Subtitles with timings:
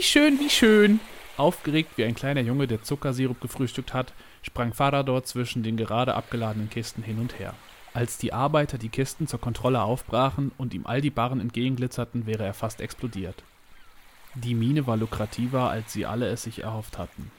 [0.00, 0.98] wie schön, wie schön.
[1.36, 6.70] Aufgeregt wie ein kleiner Junge, der Zuckersirup gefrühstückt hat, sprang Farador zwischen den gerade abgeladenen
[6.70, 7.52] Kisten hin und her.
[7.92, 12.44] Als die Arbeiter die Kisten zur Kontrolle aufbrachen und ihm all die Barren entgegenglitzerten, wäre
[12.44, 13.42] er fast explodiert.
[14.34, 17.30] Die Mine war lukrativer, als sie alle es sich erhofft hatten.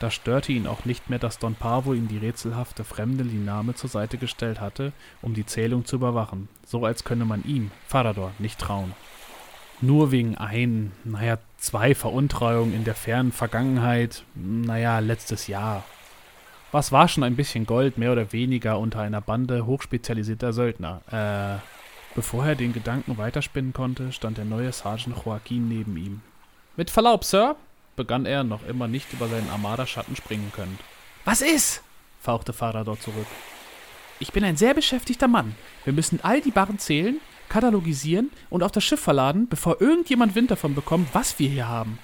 [0.00, 3.90] Da störte ihn auch nicht mehr, dass Don Pavo ihm die rätselhafte fremde Liname zur
[3.90, 8.58] Seite gestellt hatte, um die Zählung zu überwachen, so als könne man ihm, Farador, nicht
[8.58, 8.94] trauen.
[9.80, 15.84] Nur wegen ein, naja, zwei Veruntreuungen in der fernen Vergangenheit, naja, letztes Jahr.
[16.72, 21.00] Was war schon ein bisschen Gold, mehr oder weniger unter einer Bande hochspezialisierter Söldner?
[21.10, 21.62] Äh,
[22.14, 26.20] bevor er den Gedanken weiterspinnen konnte, stand der neue Sergeant Joaquin neben ihm.
[26.76, 27.56] Mit Verlaub, Sir,
[27.96, 30.78] begann er, noch immer nicht über seinen Armada-Schatten springen können.
[31.24, 31.82] Was ist?
[32.20, 33.26] fauchte Farador zurück.
[34.18, 35.54] Ich bin ein sehr beschäftigter Mann.
[35.84, 40.50] Wir müssen all die Barren zählen, katalogisieren und auf das Schiff verladen, bevor irgendjemand Wind
[40.50, 41.98] davon bekommt, was wir hier haben.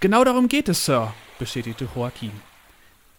[0.00, 2.32] Genau darum geht es, Sir, bestätigte Joaquin.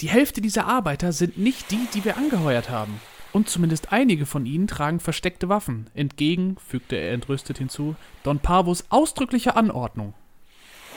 [0.02, 3.00] Die Hälfte dieser Arbeiter sind nicht die, die wir angeheuert haben.
[3.32, 8.86] Und zumindest einige von ihnen tragen versteckte Waffen, entgegen, fügte er entrüstet hinzu, Don Pavos
[8.90, 10.14] ausdrücklicher Anordnung.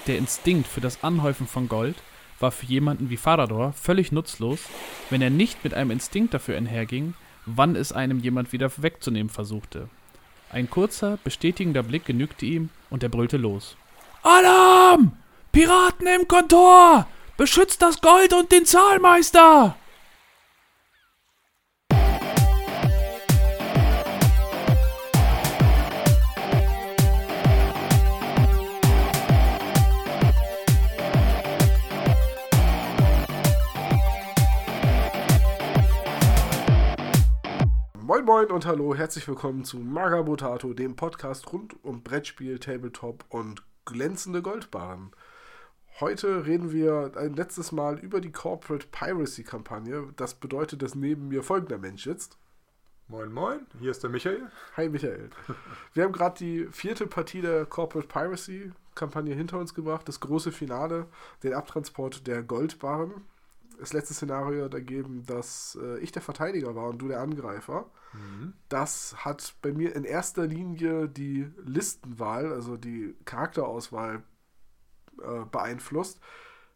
[0.07, 1.97] Der Instinkt für das Anhäufen von Gold
[2.39, 4.61] war für jemanden wie Farador völlig nutzlos,
[5.09, 7.15] wenn er nicht mit einem Instinkt dafür einherging,
[7.47, 9.89] wann es einem jemand wieder wegzunehmen versuchte.
[10.57, 13.77] Ein kurzer, bestätigender Blick genügte ihm und er brüllte los.
[14.23, 15.13] Alarm!
[15.53, 17.07] Piraten im Kontor!
[17.37, 19.77] Beschützt das Gold und den Zahlmeister!
[38.17, 43.63] Moin Moin und hallo, herzlich willkommen zu Magabotato, dem Podcast rund um Brettspiel, Tabletop und
[43.85, 45.11] glänzende Goldbarren.
[46.01, 50.15] Heute reden wir ein letztes Mal über die Corporate Piracy Kampagne.
[50.17, 52.39] Das bedeutet, dass neben mir folgender Mensch sitzt.
[53.07, 54.51] Moin Moin, hier ist der Michael.
[54.79, 55.29] Hi Michael.
[55.93, 60.53] Wir haben gerade die vierte Partie der Corporate Piracy Kampagne hinter uns gebracht, das große
[60.53, 61.07] Finale,
[61.43, 63.27] den Abtransport der Goldbarren
[63.79, 67.91] das letzte Szenario hat ergeben, dass äh, ich der Verteidiger war und du der Angreifer.
[68.13, 68.55] Mhm.
[68.69, 74.23] Das hat bei mir in erster Linie die Listenwahl, also die Charakterauswahl
[75.23, 76.21] äh, beeinflusst.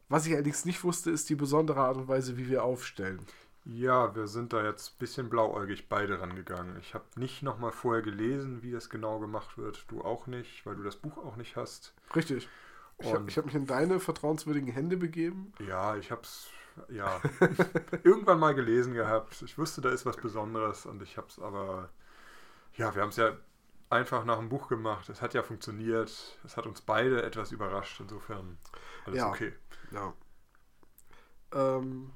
[0.08, 3.20] Was ich allerdings nicht wusste, ist die besondere Art und Weise, wie wir aufstellen.
[3.64, 6.76] Ja, wir sind da jetzt ein bisschen blauäugig beide rangegangen.
[6.80, 9.84] Ich habe nicht nochmal vorher gelesen, wie das genau gemacht wird.
[9.88, 11.94] Du auch nicht, weil du das Buch auch nicht hast.
[12.16, 12.48] Richtig.
[12.98, 15.52] Ich habe hab mich in deine vertrauenswürdigen Hände begeben.
[15.66, 16.48] Ja, ich habe es
[16.88, 17.20] ja,
[18.04, 19.42] irgendwann mal gelesen gehabt.
[19.42, 21.90] Ich wusste, da ist was Besonderes und ich habe es aber,
[22.74, 23.36] ja, wir haben es ja
[23.90, 25.08] einfach nach dem Buch gemacht.
[25.08, 26.38] Es hat ja funktioniert.
[26.44, 28.00] Es hat uns beide etwas überrascht.
[28.00, 28.58] Insofern
[29.04, 29.52] alles ja, okay.
[29.90, 30.14] Ja.
[31.52, 32.12] Ähm,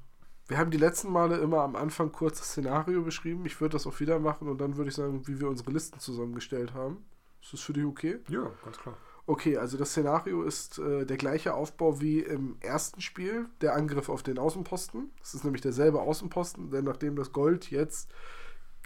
[0.47, 3.45] wir haben die letzten Male immer am Anfang kurz das Szenario beschrieben.
[3.45, 5.99] Ich würde das auch wieder machen und dann würde ich sagen, wie wir unsere Listen
[5.99, 7.05] zusammengestellt haben.
[7.41, 8.19] Ist das für dich okay?
[8.29, 8.97] Ja, ganz klar.
[9.27, 14.07] Okay, also das Szenario ist äh, der gleiche Aufbau wie im ersten Spiel, der Angriff
[14.07, 15.11] auf den Außenposten.
[15.19, 18.11] Das ist nämlich derselbe Außenposten, denn nachdem das Gold jetzt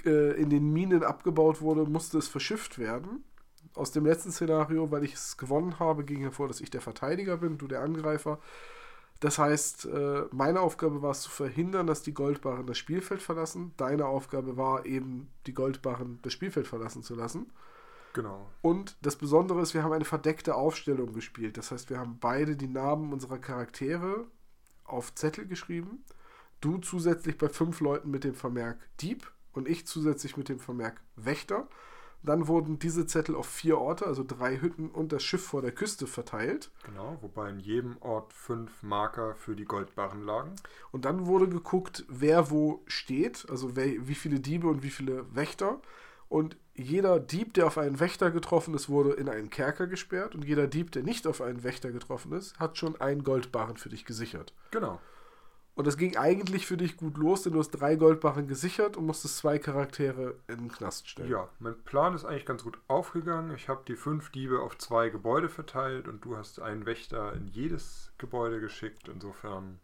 [0.05, 3.25] äh, in den Minen abgebaut wurde, musste es verschifft werden.
[3.73, 7.37] Aus dem letzten Szenario, weil ich es gewonnen habe, ging hervor, dass ich der Verteidiger
[7.37, 8.39] bin, du der Angreifer.
[9.19, 13.73] Das heißt, äh, meine Aufgabe war es zu verhindern, dass die Goldbarren das Spielfeld verlassen.
[13.75, 17.51] Deine Aufgabe war eben, die Goldbarren das Spielfeld verlassen zu lassen.
[18.13, 18.49] Genau.
[18.61, 21.57] Und das Besondere ist, wir haben eine verdeckte Aufstellung gespielt.
[21.57, 24.25] Das heißt, wir haben beide die Namen unserer Charaktere
[24.83, 26.03] auf Zettel geschrieben.
[26.61, 31.01] Du zusätzlich bei fünf Leuten mit dem Vermerk Dieb und ich zusätzlich mit dem Vermerk
[31.15, 31.67] Wächter.
[32.21, 35.71] Dann wurden diese Zettel auf vier Orte, also drei Hütten und das Schiff vor der
[35.71, 36.69] Küste verteilt.
[36.83, 40.53] Genau, wobei in jedem Ort fünf Marker für die Goldbarren lagen.
[40.91, 45.79] Und dann wurde geguckt, wer wo steht, also wie viele Diebe und wie viele Wächter.
[46.29, 50.35] Und jeder Dieb, der auf einen Wächter getroffen ist, wurde in einen Kerker gesperrt.
[50.35, 53.89] Und jeder Dieb, der nicht auf einen Wächter getroffen ist, hat schon einen Goldbarren für
[53.89, 54.53] dich gesichert.
[54.71, 54.99] Genau.
[55.79, 59.05] Und das ging eigentlich für dich gut los, denn du hast drei Goldbarren gesichert und
[59.05, 61.31] musstest zwei Charaktere in den Knast stellen.
[61.31, 63.55] Ja, mein Plan ist eigentlich ganz gut aufgegangen.
[63.55, 67.47] Ich habe die fünf Diebe auf zwei Gebäude verteilt und du hast einen Wächter in
[67.47, 69.07] jedes Gebäude geschickt.
[69.07, 69.79] Insofern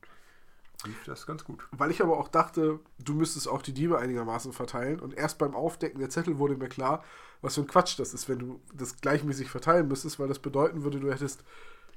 [0.86, 1.60] lief das ganz gut.
[1.72, 5.00] Weil ich aber auch dachte, du müsstest auch die Diebe einigermaßen verteilen.
[5.00, 7.04] Und erst beim Aufdecken der Zettel wurde mir klar,
[7.42, 10.84] was für ein Quatsch das ist, wenn du das gleichmäßig verteilen müsstest, weil das bedeuten
[10.84, 11.44] würde, du hättest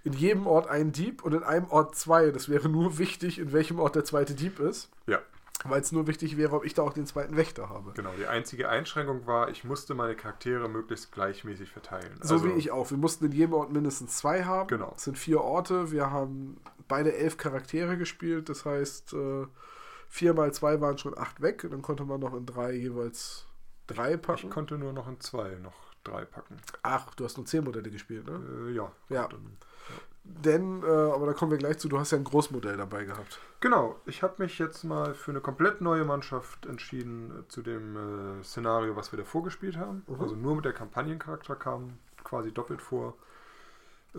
[0.05, 2.31] in jedem Ort einen Dieb und in einem Ort zwei.
[2.31, 4.91] Das wäre nur wichtig, in welchem Ort der zweite Dieb ist.
[5.07, 5.21] Ja.
[5.65, 7.93] Weil es nur wichtig wäre, ob ich da auch den zweiten Wächter habe.
[7.95, 12.17] Genau, die einzige Einschränkung war, ich musste meine Charaktere möglichst gleichmäßig verteilen.
[12.23, 12.91] So Also, wie ich auch.
[12.91, 14.69] Wir mussten in jedem Ort mindestens zwei haben.
[14.69, 14.93] Genau.
[14.97, 15.91] Es sind vier Orte.
[15.91, 18.49] Wir haben beide elf Charaktere gespielt.
[18.49, 19.47] Das heißt, äh,
[20.09, 21.65] vier mal zwei waren schon acht weg.
[21.65, 23.45] Und dann konnte man noch in drei jeweils
[23.89, 24.51] drei Ich packen.
[24.51, 25.75] konnte nur noch in zwei, noch
[26.05, 26.57] drei packen.
[26.83, 28.41] Ach, du hast nur zehn Modelle gespielt, ne?
[28.69, 28.93] Äh, ja.
[29.09, 29.27] Ja.
[29.27, 29.57] Dann,
[30.31, 33.41] Denn, äh, aber da kommen wir gleich zu, du hast ja ein Großmodell dabei gehabt.
[33.61, 37.97] Genau, ich habe mich jetzt mal für eine komplett neue Mannschaft entschieden äh, zu dem
[38.41, 40.05] äh, Szenario, was wir davor gespielt haben.
[40.07, 40.21] Mhm.
[40.21, 43.15] Also nur mit der Kampagnencharakter kam quasi doppelt vor.
[44.15, 44.19] Äh,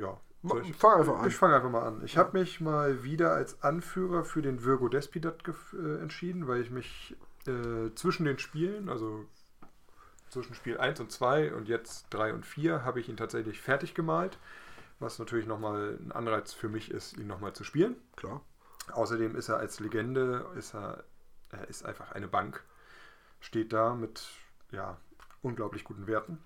[0.00, 0.16] ja.
[0.44, 1.28] Soll ich- Fang einfach an.
[1.28, 2.00] Ich fange einfach mal an.
[2.04, 5.42] Ich habe mich mal wieder als Anführer für den Virgo Despidat
[5.74, 7.16] äh, entschieden, weil ich mich
[7.46, 9.26] äh, zwischen den Spielen, also
[10.30, 13.94] zwischen Spiel 1 und 2 und jetzt 3 und 4, habe ich ihn tatsächlich fertig
[13.94, 14.38] gemalt.
[15.00, 17.96] Was natürlich nochmal ein Anreiz für mich ist, ihn nochmal zu spielen.
[18.16, 18.42] Klar.
[18.92, 21.04] Außerdem ist er als Legende, ist er,
[21.50, 22.62] er ist einfach eine Bank.
[23.40, 24.28] Steht da mit
[24.70, 24.98] ja,
[25.42, 26.38] unglaublich guten Werten.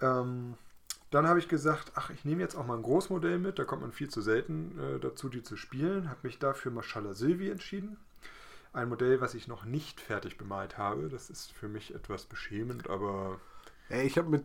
[0.00, 0.54] Ähm,
[1.10, 3.82] dann habe ich gesagt, ach, ich nehme jetzt auch mal ein Großmodell mit, da kommt
[3.82, 6.10] man viel zu selten äh, dazu, die zu spielen.
[6.10, 7.98] Habe mich dafür Maschallah Silvi entschieden.
[8.72, 11.08] Ein Modell, was ich noch nicht fertig bemalt habe.
[11.08, 13.40] Das ist für mich etwas beschämend, aber
[13.90, 14.44] Ey, ich habe mit,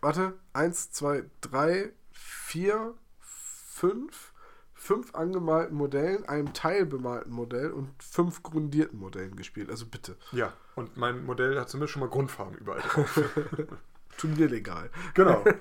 [0.00, 4.32] warte, eins, zwei, drei, vier, fünf,
[4.74, 9.70] fünf angemalten Modellen, einem teilbemalten Modell und fünf grundierten Modellen gespielt.
[9.70, 10.52] Also bitte, ja.
[10.74, 13.20] Und mein Modell hat zumindest schon mal Grundfarben überall drauf.
[14.18, 14.90] turnierlegal.
[15.14, 15.44] Genau.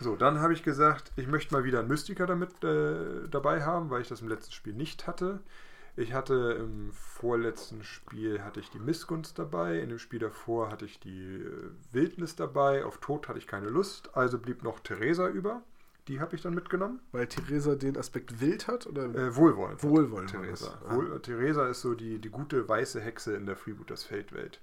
[0.00, 3.88] So, dann habe ich gesagt, ich möchte mal wieder einen Mystiker damit äh, dabei haben,
[3.88, 5.40] weil ich das im letzten Spiel nicht hatte.
[5.94, 10.86] Ich hatte im vorletzten Spiel hatte ich die Missgunst dabei, in dem Spiel davor hatte
[10.86, 15.28] ich die äh, Wildnis dabei, auf Tod hatte ich keine Lust, also blieb noch Theresa
[15.28, 15.62] über.
[16.08, 17.00] Die habe ich dann mitgenommen.
[17.12, 19.82] Weil Theresa den Aspekt wild hat oder Äh, Wohlwollend.
[19.84, 20.80] Wohlwollend Theresa.
[20.84, 20.96] Ah.
[20.96, 24.60] Wohl, Theresa ist so die, die gute weiße Hexe in der Freebooters Fate-Welt.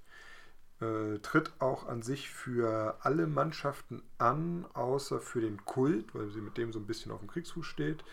[0.82, 6.42] Äh, tritt auch an sich für alle Mannschaften an, außer für den Kult, weil sie
[6.42, 8.04] mit dem so ein bisschen auf dem Kriegsfuß steht.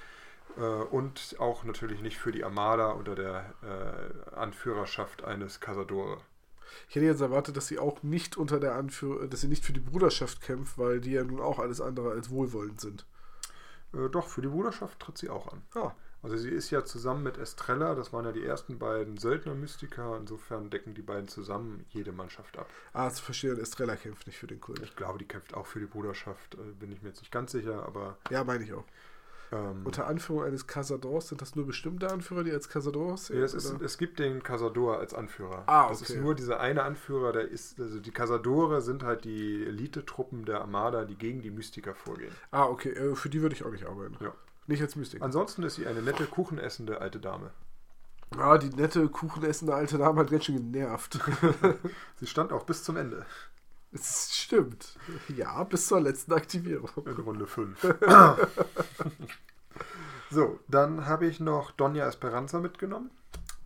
[0.56, 6.18] Äh, und auch natürlich nicht für die Armada unter der äh, Anführerschaft eines Casadore.
[6.88, 9.72] Ich hätte jetzt erwartet, dass sie auch nicht unter der Anführung, dass sie nicht für
[9.72, 13.06] die Bruderschaft kämpft, weil die ja nun auch alles andere als wohlwollend sind.
[13.94, 15.62] Äh, doch, für die Bruderschaft tritt sie auch an.
[15.74, 20.16] Ah, Also sie ist ja zusammen mit Estrella, das waren ja die ersten beiden Söldner-Mystiker,
[20.18, 22.68] insofern decken die beiden zusammen jede Mannschaft ab.
[22.92, 24.80] ah zu verstehen, Estrella kämpft nicht für den Kult.
[24.82, 27.52] Ich glaube, die kämpft auch für die Bruderschaft, äh, bin ich mir jetzt nicht ganz
[27.52, 28.84] sicher, aber Ja, meine ich auch.
[29.52, 33.54] Ähm, Unter Anführung eines Casadors sind das nur bestimmte Anführer, die als Casadors ja, es,
[33.54, 35.64] ist, es gibt den Casador als Anführer.
[35.66, 36.14] Ah, Das okay.
[36.14, 40.60] ist nur dieser eine Anführer, der ist, also die Casadore sind halt die Elitetruppen der
[40.60, 42.32] Armada, die gegen die Mystiker vorgehen.
[42.50, 44.16] Ah, okay, äh, für die würde ich auch nicht arbeiten.
[44.20, 44.32] Ja.
[44.66, 45.22] Nicht als Mystik.
[45.22, 47.50] Ansonsten ist sie eine nette, kuchenessende alte Dame.
[48.36, 51.20] Ah, die nette, kuchenessende alte Dame hat ganz schön genervt.
[52.16, 53.24] Sie stand auch bis zum Ende,
[53.92, 54.98] Es stimmt.
[55.28, 56.90] Ja, bis zur letzten Aktivierung.
[57.06, 57.80] in Runde 5.
[60.30, 63.10] so, dann habe ich noch Donja Esperanza mitgenommen,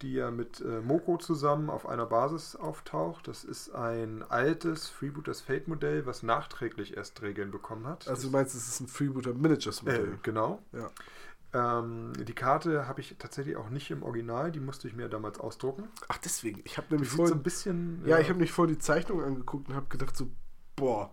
[0.02, 3.28] die ja mit äh, Moko zusammen auf einer Basis auftaucht.
[3.28, 8.06] Das ist ein altes Freebooters Fate Modell, was nachträglich erst Regeln bekommen hat.
[8.08, 10.18] Also du meinst, es ist ein Freebooter Äh, Modell.
[10.22, 10.62] genau.
[10.72, 10.90] Ja.
[11.52, 15.40] Ähm, die Karte habe ich tatsächlich auch nicht im Original, die musste ich mir damals
[15.40, 15.88] ausdrucken.
[16.08, 16.60] Ach, deswegen.
[16.64, 18.02] Ich habe nämlich sieht so ein vorhin, bisschen.
[18.06, 20.28] ja, ich habe mich vorhin die Zeichnung angeguckt und habe gedacht so,
[20.76, 21.12] boah,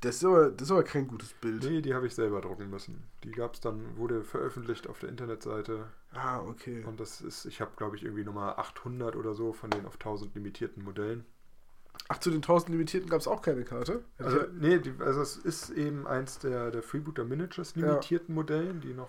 [0.00, 1.62] das ist aber, das ist aber kein gutes Bild.
[1.64, 3.04] Nee, die habe ich selber drucken müssen.
[3.22, 5.86] Die gab es dann, wurde veröffentlicht auf der Internetseite.
[6.12, 6.84] Ah, okay.
[6.84, 9.94] Und das ist, ich habe glaube ich irgendwie Nummer 800 oder so von den auf
[9.94, 11.24] 1000 limitierten Modellen.
[12.08, 14.04] Ach, zu den 1000 Limitierten gab es auch keine Karte?
[14.18, 17.86] Also, nee, die, also es ist eben eins der, der Freebooter Miniatures Ja.
[17.86, 19.08] limitierten Modellen, die noch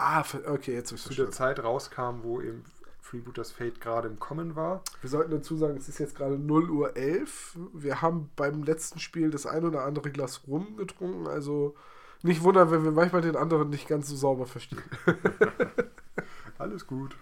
[0.00, 1.30] ah, okay, jetzt habe ich zu der.
[1.30, 2.64] Zeit rauskamen, wo eben
[3.00, 4.82] Freebooters Fate gerade im Kommen war.
[5.00, 7.58] Wir sollten dazu sagen, es ist jetzt gerade 0 Uhr 11.
[7.74, 11.26] Wir haben beim letzten Spiel das ein oder andere Glas Rum getrunken.
[11.26, 11.74] Also
[12.22, 14.82] nicht wundern, wenn wir manchmal den anderen nicht ganz so sauber verstehen.
[16.58, 17.16] Alles gut.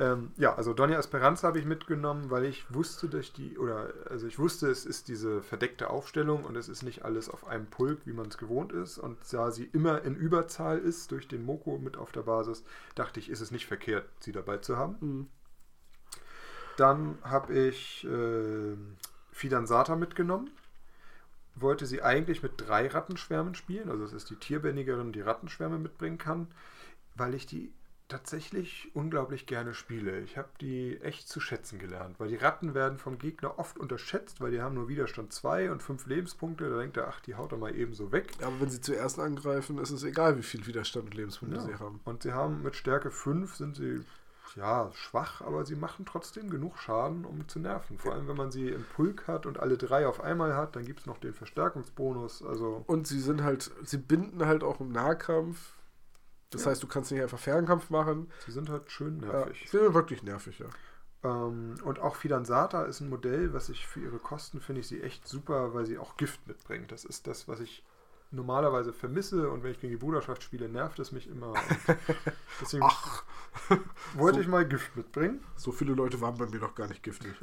[0.00, 4.26] Ähm, ja, also Donja Esperanza habe ich mitgenommen, weil ich wusste, dass die, oder also
[4.26, 8.06] ich wusste, es ist diese verdeckte Aufstellung und es ist nicht alles auf einem Pulk,
[8.06, 8.96] wie man es gewohnt ist.
[8.96, 12.64] Und da sie immer in Überzahl ist durch den Moko mit auf der Basis,
[12.94, 14.96] dachte ich, ist es nicht verkehrt, sie dabei zu haben.
[15.00, 15.26] Mhm.
[16.78, 18.76] Dann habe ich äh,
[19.32, 20.48] Fidanzata mitgenommen.
[21.56, 23.90] Wollte sie eigentlich mit drei Rattenschwärmen spielen.
[23.90, 26.46] Also es ist die Tierbändigerin, die Rattenschwärme mitbringen kann,
[27.16, 27.74] weil ich die
[28.10, 30.20] tatsächlich unglaublich gerne spiele.
[30.20, 34.40] Ich habe die echt zu schätzen gelernt, weil die Ratten werden vom Gegner oft unterschätzt,
[34.40, 36.68] weil die haben nur Widerstand 2 und 5 Lebenspunkte.
[36.68, 38.28] Da denkt er, ach, die haut er mal eben so weg.
[38.42, 41.62] Aber wenn sie zuerst angreifen, ist es egal, wie viel Widerstand und Lebenspunkte Ja.
[41.62, 42.00] sie haben.
[42.04, 44.02] Und sie haben mit Stärke 5 sind sie
[44.56, 47.98] ja, schwach, aber sie machen trotzdem genug Schaden, um zu nerven.
[47.98, 50.84] Vor allem, wenn man sie im Pulk hat und alle drei auf einmal hat, dann
[50.84, 52.42] gibt es noch den Verstärkungsbonus.
[52.42, 55.74] Also Und sie sind halt, sie binden halt auch im Nahkampf.
[56.50, 56.70] Das Ja.
[56.70, 58.30] heißt, du kannst nicht einfach Fernkampf machen.
[58.44, 59.66] sie sind halt schön Ja, nervig.
[59.70, 60.66] sie sind wirklich nervig, ja.
[61.22, 65.00] Ähm, und auch Fidanzata ist ein Modell, was ich für ihre Kosten finde ich sie
[65.02, 66.90] echt super, weil sie auch Gift mitbringt.
[66.92, 67.84] Das ist das, was ich
[68.32, 71.52] normalerweise vermisse und wenn ich gegen die Bruderschaft spiele, nervt es mich immer.
[72.60, 73.22] Deswegen Ach,
[74.14, 75.44] wollte so- ich mal Gift mitbringen.
[75.56, 77.34] so viele Leute waren bei mir doch gar nicht giftig.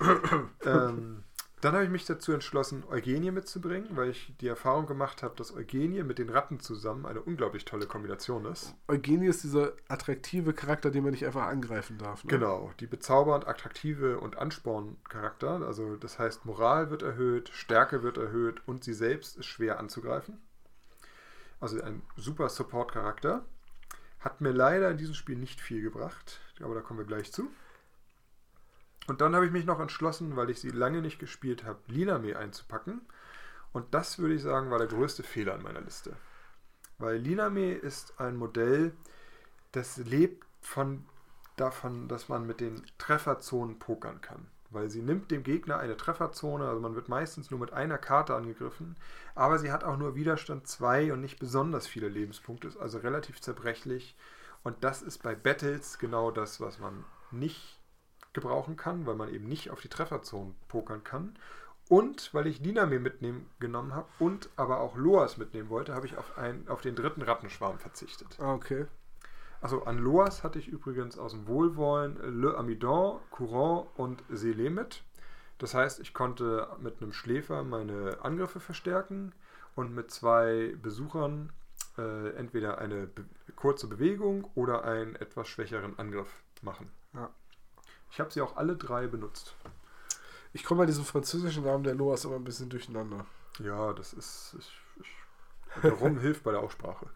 [0.64, 1.22] ähm,
[1.64, 5.54] dann habe ich mich dazu entschlossen, Eugenie mitzubringen, weil ich die Erfahrung gemacht habe, dass
[5.54, 8.74] Eugenie mit den Ratten zusammen eine unglaublich tolle Kombination ist.
[8.86, 12.22] Eugenie ist dieser attraktive Charakter, den man nicht einfach angreifen darf.
[12.22, 12.28] Ne?
[12.28, 15.66] Genau, die bezaubernd attraktive und Ansporn-Charakter.
[15.66, 20.42] Also das heißt, Moral wird erhöht, Stärke wird erhöht und sie selbst ist schwer anzugreifen.
[21.60, 23.42] Also ein super Support-Charakter.
[24.20, 27.48] Hat mir leider in diesem Spiel nicht viel gebracht, aber da kommen wir gleich zu.
[29.06, 32.38] Und dann habe ich mich noch entschlossen, weil ich sie lange nicht gespielt habe, Liname
[32.38, 33.02] einzupacken.
[33.72, 36.16] Und das würde ich sagen, war der größte Fehler an meiner Liste.
[36.98, 38.92] Weil Liname ist ein Modell,
[39.72, 41.04] das lebt von,
[41.56, 44.46] davon, dass man mit den Trefferzonen pokern kann.
[44.70, 48.34] Weil sie nimmt dem Gegner eine Trefferzone, also man wird meistens nur mit einer Karte
[48.34, 48.96] angegriffen,
[49.34, 53.40] aber sie hat auch nur Widerstand 2 und nicht besonders viele Lebenspunkte, ist also relativ
[53.40, 54.16] zerbrechlich.
[54.62, 57.78] Und das ist bei Battles genau das, was man nicht
[58.34, 61.36] gebrauchen kann, weil man eben nicht auf die Trefferzonen pokern kann.
[61.88, 66.16] Und weil ich Diname mitnehmen genommen habe und aber auch Loas mitnehmen wollte, habe ich
[66.16, 68.38] auf, ein, auf den dritten Rattenschwarm verzichtet.
[68.40, 68.86] Ah, okay.
[69.60, 75.02] Also an Loas hatte ich übrigens aus dem Wohlwollen Le Amidon, Courant und Sele mit.
[75.58, 79.32] Das heißt, ich konnte mit einem Schläfer meine Angriffe verstärken
[79.74, 81.52] und mit zwei Besuchern
[81.96, 83.24] äh, entweder eine be
[83.56, 86.90] kurze Bewegung oder einen etwas schwächeren Angriff machen.
[88.14, 89.56] Ich habe sie auch alle drei benutzt.
[90.52, 93.26] Ich komme bei diesem französischen Namen der Loas immer ein bisschen durcheinander.
[93.58, 94.54] Ja, das ist.
[94.60, 97.06] Ich, ich, darum hilft bei der Aussprache.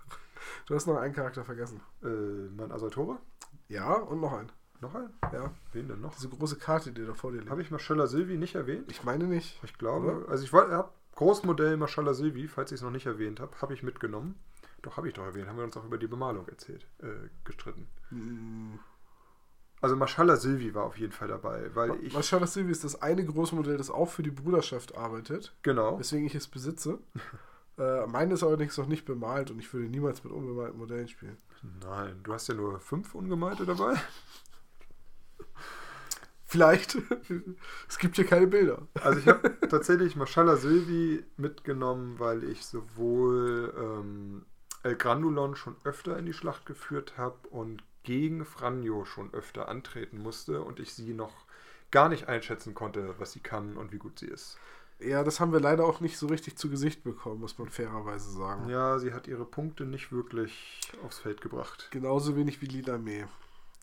[0.67, 1.81] Du hast noch einen Charakter vergessen.
[2.02, 2.09] Äh,
[2.57, 3.19] mein Asaltore?
[3.69, 4.50] Ja, und noch einen.
[4.81, 5.11] Noch ein?
[5.33, 6.17] Ja, Wen denn noch?
[6.17, 7.50] diese große Karte, die da vor dir liegt.
[7.50, 8.90] Habe ich Marcella Silvi nicht erwähnt?
[8.90, 9.61] Ich meine nicht.
[9.62, 10.28] Ich glaube, Oder?
[10.33, 13.85] also ich habe Großmodell Mashallah Silvi, falls ich es noch nicht erwähnt habe, habe ich
[13.85, 14.35] mitgenommen.
[14.83, 15.47] Doch, habe ich doch erwähnt.
[15.49, 17.87] Haben wir uns auch über die Bemalung erzählt, äh, gestritten.
[18.09, 18.81] Hm.
[19.80, 23.25] Also Mashallah Silvi war auf jeden Fall dabei, weil ich, Marshall Silvi ist das eine
[23.25, 26.99] große Modell, das auch für die Bruderschaft arbeitet, genau, weswegen ich es besitze.
[27.78, 31.37] äh, meine ist allerdings noch nicht bemalt und ich würde niemals mit unbemalten Modellen spielen.
[31.80, 33.94] nein, du hast ja nur fünf Ungemalte dabei.
[36.44, 36.97] Vielleicht.
[37.88, 38.88] es gibt hier keine Bilder.
[39.02, 44.47] Also ich habe tatsächlich Mashallah Silvi mitgenommen, weil ich sowohl ähm,
[44.82, 50.23] El Grandulon schon öfter in die Schlacht geführt habe und gegen Franjo schon öfter antreten
[50.23, 51.33] musste und ich sie noch
[51.90, 54.59] gar nicht einschätzen konnte, was sie kann und wie gut sie ist.
[55.00, 58.31] Ja, das haben wir leider auch nicht so richtig zu Gesicht bekommen, muss man fairerweise
[58.33, 58.69] sagen.
[58.69, 61.88] Ja, sie hat ihre Punkte nicht wirklich aufs Feld gebracht.
[61.93, 63.25] Genauso wenig wie Lina May.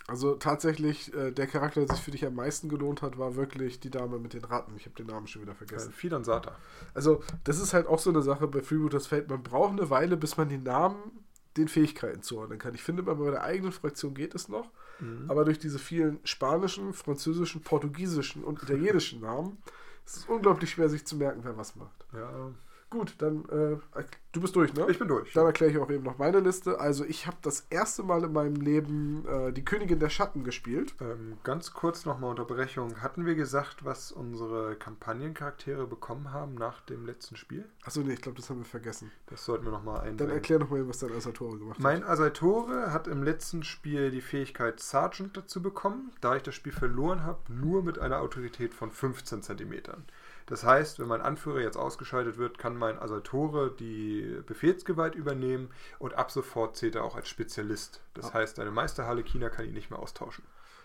[0.08, 3.80] Also tatsächlich, äh, der Charakter, der sich für dich am meisten gelohnt hat, war wirklich
[3.80, 4.76] die Dame mit den Ratten.
[4.76, 5.92] Ich habe den Namen schon wieder vergessen.
[5.92, 6.56] Fidan Sata.
[6.94, 9.30] Also, das ist halt auch so eine Sache bei Freebooters Fate.
[9.30, 11.25] Man braucht eine Weile, bis man die Namen
[11.58, 12.74] den Fähigkeiten zuordnen kann.
[12.76, 14.70] Ich finde, bei der eigenen Fraktion geht es noch,
[15.00, 15.30] Mhm.
[15.30, 19.58] aber durch diese vielen spanischen, französischen, portugiesischen und italienischen Namen
[20.06, 22.06] ist es unglaublich schwer, sich zu merken, wer was macht.
[22.14, 22.52] Ja,
[22.90, 24.86] Gut, dann, äh, du bist durch, ne?
[24.90, 25.34] ich bin durch.
[25.34, 26.80] Dann erkläre ich auch eben noch meine Liste.
[26.80, 30.94] Also, ich habe das erste Mal in meinem Leben äh, die Königin der Schatten gespielt.
[31.02, 33.02] Ähm, ganz kurz nochmal Unterbrechung.
[33.02, 37.66] Hatten wir gesagt, was unsere Kampagnencharaktere bekommen haben nach dem letzten Spiel?
[37.84, 39.12] Achso, nee, ich glaube, das haben wir vergessen.
[39.28, 40.34] Das sollten wir nochmal Dann einbringen.
[40.34, 42.12] erklär noch mal, was dein Asatore gemacht Mein hat.
[42.12, 47.24] Asaitore hat im letzten Spiel die Fähigkeit Sergeant dazu bekommen, da ich das Spiel verloren
[47.24, 50.06] habe, nur mit einer Autorität von 15 Zentimetern.
[50.48, 56.14] Das heißt, wenn mein Anführer jetzt ausgeschaltet wird, kann mein Asaitore die Befehlsgewalt übernehmen und
[56.14, 58.02] ab sofort zählt er auch als Spezialist.
[58.14, 58.34] Das Ah.
[58.36, 60.44] heißt, deine Meisterhalle-Kina kann ihn nicht mehr austauschen.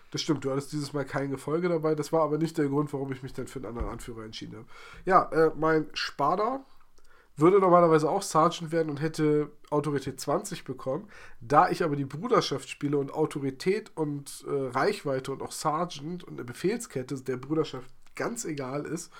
[0.09, 1.95] Das stimmt, du hattest dieses Mal kein Gefolge dabei.
[1.95, 4.57] Das war aber nicht der Grund, warum ich mich dann für einen anderen Anführer entschieden
[4.57, 4.67] habe.
[5.05, 6.65] Ja, äh, mein Spada
[7.37, 11.07] würde normalerweise auch Sergeant werden und hätte Autorität 20 bekommen.
[11.39, 16.33] Da ich aber die Bruderschaft spiele und Autorität und äh, Reichweite und auch Sergeant und
[16.33, 19.11] eine Befehlskette der Bruderschaft ganz egal ist,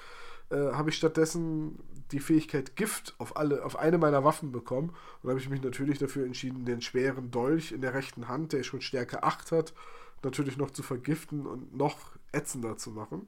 [0.52, 1.80] äh, habe ich stattdessen
[2.12, 4.94] die Fähigkeit Gift auf alle, auf eine meiner Waffen bekommen.
[5.22, 8.64] Und habe ich mich natürlich dafür entschieden, den schweren Dolch in der rechten Hand, der
[8.64, 9.74] schon Stärke 8 hat,
[10.24, 11.98] natürlich noch zu vergiften und noch
[12.32, 13.28] ätzender zu machen.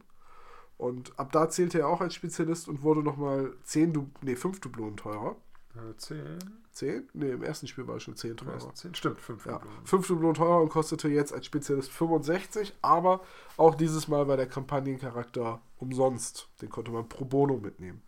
[0.78, 4.60] Und ab da zählte er auch als Spezialist und wurde nochmal 10, Du nee, 5
[4.60, 5.36] Dublonen teurer.
[5.76, 6.40] Äh, 10.
[6.72, 7.10] 10?
[7.14, 8.54] Ne, im ersten Spiel war es schon 10 Im teurer.
[8.54, 8.96] ersten 10.
[8.96, 13.22] Stimmt, 5 Ja, 5 Dublonen teurer und kostete jetzt als Spezialist 65, aber
[13.58, 16.50] auch dieses Mal war der Kampagnencharakter umsonst.
[16.62, 18.02] Den konnte man pro Bono mitnehmen.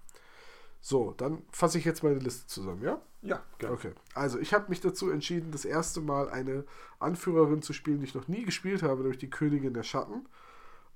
[0.82, 3.02] So, dann fasse ich jetzt meine Liste zusammen, ja?
[3.24, 3.74] Ja, gerne.
[3.74, 3.92] Okay.
[4.14, 6.64] Also, ich habe mich dazu entschieden, das erste Mal eine
[7.00, 10.28] Anführerin zu spielen, die ich noch nie gespielt habe, nämlich die Königin der Schatten.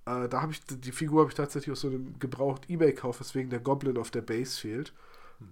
[0.05, 3.49] Äh, da habe ich die Figur habe ich tatsächlich aus so einem gebraucht eBay-Kauf, weswegen
[3.49, 4.93] der Goblin auf der Base fehlt.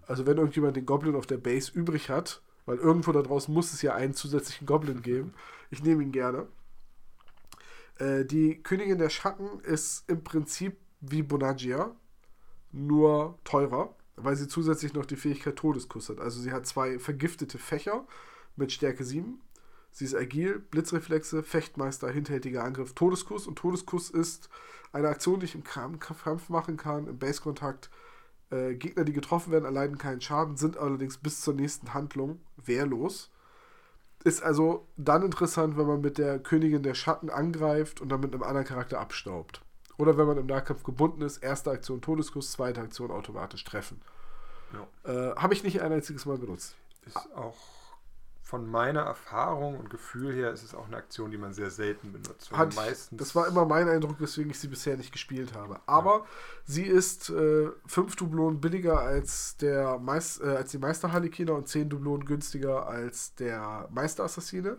[0.05, 3.73] Also, wenn irgendjemand den Goblin auf der Base übrig hat, weil irgendwo da draußen muss
[3.73, 5.33] es ja einen zusätzlichen Goblin geben,
[5.69, 6.47] ich nehme ihn gerne.
[7.97, 11.95] Äh, die Königin der Schatten ist im Prinzip wie Bonagia,
[12.71, 16.19] nur teurer, weil sie zusätzlich noch die Fähigkeit Todeskuss hat.
[16.19, 18.05] Also sie hat zwei vergiftete Fächer
[18.55, 19.41] mit Stärke 7.
[19.91, 23.47] Sie ist agil, Blitzreflexe, Fechtmeister, hinterhältiger Angriff, Todeskuss.
[23.47, 24.49] Und Todeskuss ist
[24.91, 27.89] eine Aktion, die ich im Kampf machen kann, im Base-Kontakt.
[28.49, 33.31] Äh, Gegner, die getroffen werden, erleiden keinen Schaden, sind allerdings bis zur nächsten Handlung wehrlos.
[34.23, 38.33] Ist also dann interessant, wenn man mit der Königin der Schatten angreift und dann mit
[38.33, 39.61] einem anderen Charakter abstaubt.
[39.97, 44.01] Oder wenn man im Nahkampf gebunden ist, erste Aktion Todeskuss, zweite Aktion automatisch treffen.
[44.73, 45.31] Ja.
[45.31, 46.75] Äh, Habe ich nicht ein einziges Mal benutzt.
[47.05, 47.55] Ist auch
[48.47, 52.13] von meiner Erfahrung und Gefühl her ist es auch eine Aktion, die man sehr selten
[52.13, 52.49] benutzt.
[52.53, 55.81] Hat, meistens das war immer mein Eindruck, weswegen ich sie bisher nicht gespielt habe.
[55.85, 56.25] Aber
[56.63, 61.89] sie ist äh, fünf Dublonen billiger als, der Meis, äh, als die Meister-Harlekiner und zehn
[61.89, 64.77] Dublonen günstiger als der Meister-Assassine.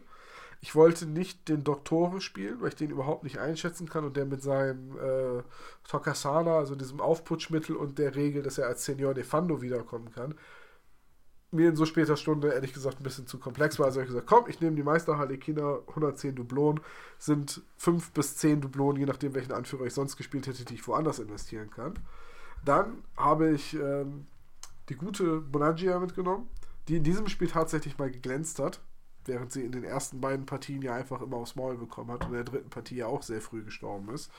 [0.62, 4.24] Ich wollte nicht den Doktore spielen, weil ich den überhaupt nicht einschätzen kann und der
[4.24, 5.42] mit seinem äh,
[5.86, 10.34] Tokasana, also diesem Aufputschmittel und der Regel, dass er als Senior Nefando wiederkommen kann,
[11.50, 13.86] mir in so später Stunde ehrlich gesagt ein bisschen zu komplex war.
[13.86, 16.82] Also habe ich gesagt, komm, ich nehme die Meister Harlekiner, 110 Dublonen,
[17.18, 20.86] sind 5 bis 10 Dublonen, je nachdem welchen Anführer ich sonst gespielt hätte, die ich
[20.86, 21.94] woanders investieren kann.
[22.64, 24.26] Dann habe ich ähm,
[24.88, 26.48] die gute Bonagia mitgenommen,
[26.88, 28.80] die in diesem Spiel tatsächlich mal geglänzt hat,
[29.24, 32.30] während sie in den ersten beiden Partien ja einfach immer aufs Maul bekommen hat und
[32.30, 34.30] in der dritten Partie ja auch sehr früh gestorben ist.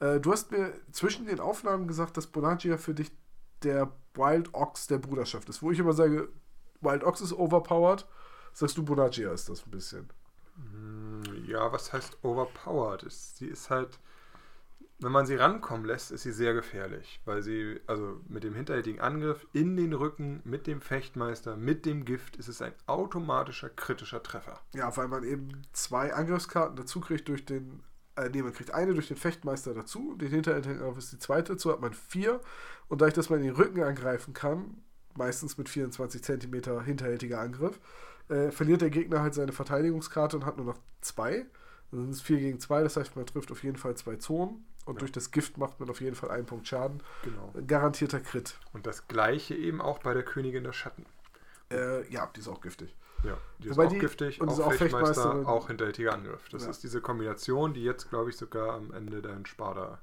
[0.00, 3.12] Äh, du hast mir zwischen den Aufnahmen gesagt, dass Bonagia für dich
[3.64, 5.62] der Wild Ox der Bruderschaft ist.
[5.62, 6.28] Wo ich immer sage,
[6.80, 8.06] Wild Ox ist overpowered,
[8.52, 10.10] sagst du, Bonagia ist das ein bisschen.
[10.56, 13.04] Hm, Ja, was heißt overpowered?
[13.10, 13.98] Sie ist halt,
[14.98, 19.00] wenn man sie rankommen lässt, ist sie sehr gefährlich, weil sie, also mit dem hinterhältigen
[19.00, 24.22] Angriff in den Rücken, mit dem Fechtmeister, mit dem Gift, ist es ein automatischer kritischer
[24.22, 24.60] Treffer.
[24.74, 27.82] Ja, weil man eben zwei Angriffskarten dazu kriegt durch den,
[28.16, 31.72] äh, nee, man kriegt eine durch den Fechtmeister dazu, den Hinterangriff ist die zweite, dazu
[31.72, 32.40] hat man vier.
[32.92, 34.82] Und dadurch, dass man den Rücken angreifen kann,
[35.16, 37.80] meistens mit 24 cm hinterhältiger Angriff,
[38.28, 41.46] äh, verliert der Gegner halt seine Verteidigungskarte und hat nur noch zwei.
[41.90, 44.66] Dann sind es 4 gegen 2, das heißt, man trifft auf jeden Fall zwei Zonen.
[44.84, 44.98] Und Ja.
[45.00, 47.02] durch das Gift macht man auf jeden Fall einen Punkt Schaden.
[47.24, 47.50] Genau.
[47.66, 48.58] Garantierter Crit.
[48.74, 51.06] Und das gleiche eben auch bei der Königin der Schatten.
[51.70, 52.94] Äh, ja, die ist auch giftig.
[53.24, 56.46] Ja, die ist Wobei auch die- giftig, und auch ist auch Fechtmeister, auch hinterhältiger Angriff.
[56.50, 56.70] Das Ja.
[56.70, 60.02] ist diese Kombination, die jetzt, glaube ich, sogar am Ende dein Sparda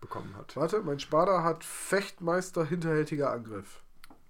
[0.00, 0.56] bekommen hat.
[0.56, 3.82] Warte, mein Spada hat Fechtmeister hinterhältiger Angriff.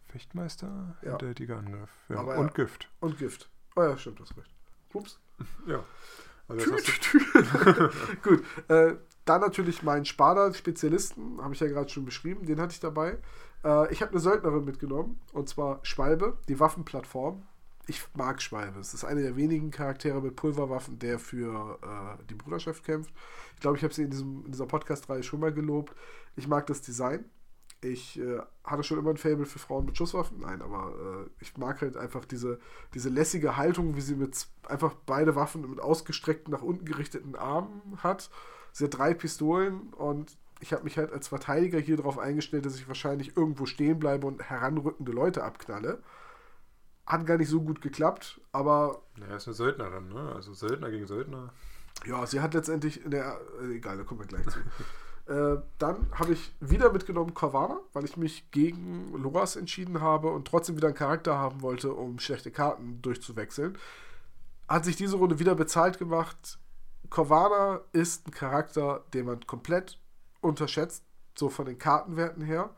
[0.05, 1.11] Fechtmeister, Ja.
[1.11, 1.91] hinterhältiger Angriff.
[2.09, 2.19] Ja.
[2.19, 2.53] Aber und ja.
[2.65, 2.89] Gift.
[3.01, 3.51] Und Gift.
[3.75, 4.51] Oh ja, stimmt, das recht.
[4.93, 5.19] Ups.
[5.67, 5.85] Ja.
[6.49, 6.71] Also.
[8.23, 8.45] Gut.
[8.69, 13.19] Äh, dann natürlich meinen Spada-Spezialisten, habe ich ja gerade schon beschrieben, den hatte ich dabei.
[13.65, 17.43] Äh, ich habe eine Söldnerin mitgenommen, und zwar Schwalbe, die Waffenplattform.
[17.89, 18.81] Ich mag Schwalbe.
[18.81, 23.13] Es ist einer der wenigen Charaktere mit Pulverwaffen, der für äh, die Bruderschaft kämpft.
[23.55, 25.95] Ich glaube, ich habe sie in, diesem, in dieser Podcast-Reihe schon mal gelobt.
[26.35, 27.25] Ich mag das Design.
[27.81, 30.41] Ich äh, hatte schon immer ein Faible für Frauen mit Schusswaffen.
[30.41, 32.59] Nein, aber äh, ich mag halt einfach diese,
[32.93, 37.99] diese lässige Haltung, wie sie mit einfach beide Waffen mit ausgestreckten, nach unten gerichteten Armen
[37.99, 38.31] hat.
[38.73, 42.77] Sie hat drei Pistolen und ich habe mich halt als Verteidiger hier darauf eingestellt, dass
[42.77, 46.03] ich wahrscheinlich irgendwo stehen bleibe und heranrückende Leute abknalle.
[47.07, 50.33] Hat gar nicht so gut geklappt, aber Ja, ist eine Söldnerin, ne?
[50.35, 51.53] Also Söldner gegen Söldner.
[52.05, 53.41] ja, sie hat letztendlich in der.
[53.63, 54.59] Äh, egal, da kommen wir gleich zu.
[55.33, 60.49] äh, dann habe ich wieder mitgenommen Corvana, weil ich mich gegen Loras entschieden habe und
[60.49, 63.79] trotzdem wieder einen Charakter haben wollte, um schlechte Karten durchzuwechseln.
[64.69, 66.59] Hat sich diese Runde wieder bezahlt gemacht.
[67.09, 70.01] Corvana ist ein Charakter, den man komplett
[70.41, 71.05] unterschätzt,
[71.37, 72.71] so von den Kartenwerten her.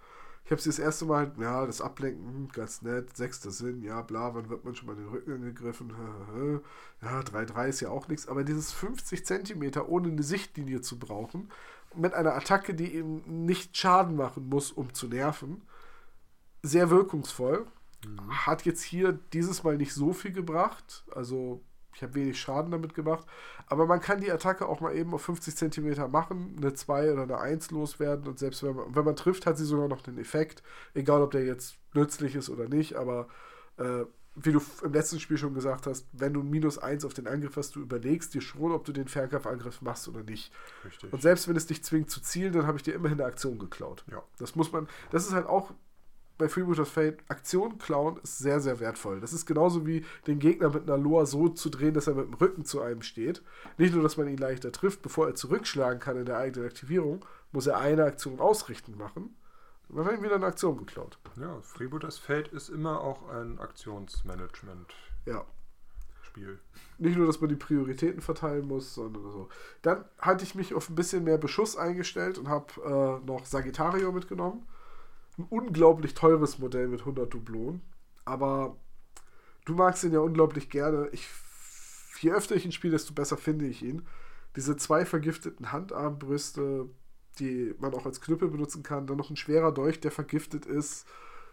[0.48, 4.00] Ich habe sie das erste Mal, ja, das Ablenken, hm, ganz nett, sechster Sinn, ja,
[4.00, 5.92] bla, wann wird man schon mal in den Rücken angegriffen?
[7.02, 11.50] Ja, 3-3 ist ja auch nichts, aber dieses 50 Zentimeter ohne eine Sichtlinie zu brauchen,
[11.94, 15.60] mit einer Attacke, die eben nicht Schaden machen muss, um zu nerven,
[16.62, 17.66] sehr wirkungsvoll.
[18.30, 21.60] Hat jetzt hier dieses Mal nicht so viel gebracht, also
[21.94, 23.26] ich habe wenig Schaden damit gemacht,
[23.66, 27.22] aber man kann die Attacke auch mal eben auf 50 Zentimeter machen, eine 2 oder
[27.22, 30.18] eine 1 loswerden und selbst wenn man, wenn man trifft, hat sie sogar noch den
[30.18, 30.62] Effekt,
[30.94, 33.28] egal ob der jetzt nützlich ist oder nicht, aber
[33.78, 34.04] Äh,
[34.40, 37.56] wie du im letzten Spiel schon gesagt hast, wenn du Minus 1 auf den Angriff
[37.56, 40.52] hast, du überlegst dir schon, ob du den Fernkampfangriff machst oder nicht.
[40.84, 41.12] Richtig.
[41.12, 43.58] Und selbst wenn es dich zwingt zu zielen, dann habe ich dir immerhin eine Aktion
[43.58, 44.04] geklaut.
[44.10, 44.22] Ja.
[44.38, 45.72] Das muss man, das ist halt auch
[46.38, 49.20] bei Freebooters Fate, Aktion klauen ist sehr, sehr wertvoll.
[49.20, 52.26] Das ist genauso wie den Gegner mit einer Loa so zu drehen, dass er mit
[52.26, 53.42] dem Rücken zu einem steht.
[53.76, 57.24] Nicht nur, dass man ihn leichter trifft, bevor er zurückschlagen kann in der eigenen Aktivierung,
[57.50, 59.36] muss er eine Aktion ausrichten machen.
[59.88, 61.18] Dann hat er ihm wieder eine Aktion geklaut.
[61.36, 64.92] Ja, Freebooters Fate ist immer auch ein Aktionsmanagement-Spiel.
[65.26, 65.44] Ja.
[66.98, 69.48] Nicht nur, dass man die Prioritäten verteilen muss, sondern so.
[69.82, 74.12] Dann hatte ich mich auf ein bisschen mehr Beschuss eingestellt und habe äh, noch Sagittario
[74.12, 74.64] mitgenommen.
[75.38, 77.80] Ein unglaublich teures Modell mit 100 Dublonen.
[78.24, 78.76] Aber
[79.64, 81.08] du magst ihn ja unglaublich gerne.
[81.12, 81.28] Ich,
[82.20, 84.06] je öfter ich ihn spiele, desto besser finde ich ihn.
[84.56, 86.88] Diese zwei vergifteten Handarmbrüste,
[87.38, 89.06] die man auch als Knüppel benutzen kann.
[89.06, 91.06] Dann noch ein schwerer Dolch, der vergiftet ist.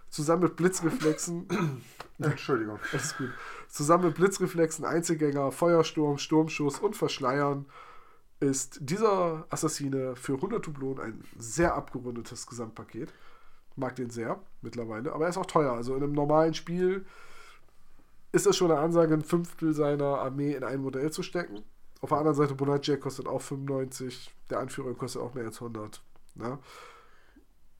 [0.10, 1.48] Zusammen mit Blitzreflexen.
[2.20, 2.80] Entschuldigung.
[2.92, 3.30] Alles gut.
[3.68, 7.66] Zusammen mit Blitzreflexen, Einzelgänger, Feuersturm, Sturmschuss und Verschleiern
[8.40, 13.14] ist dieser Assassine für 100 Dublonen ein sehr abgerundetes Gesamtpaket.
[13.76, 15.74] Mag den sehr mittlerweile, aber er ist auch teuer.
[15.74, 17.06] Also in einem normalen Spiel
[18.32, 21.64] ist das schon eine Ansage, ein Fünftel seiner Armee in ein Modell zu stecken.
[22.02, 26.02] Auf der anderen Seite, Bonaccia kostet auch 95, der Anführer kostet auch mehr als 100.
[26.36, 26.60] Ne?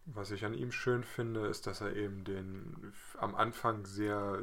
[0.06, 4.40] Was ich an ihm schön finde, ist, dass er eben den am Anfang sehr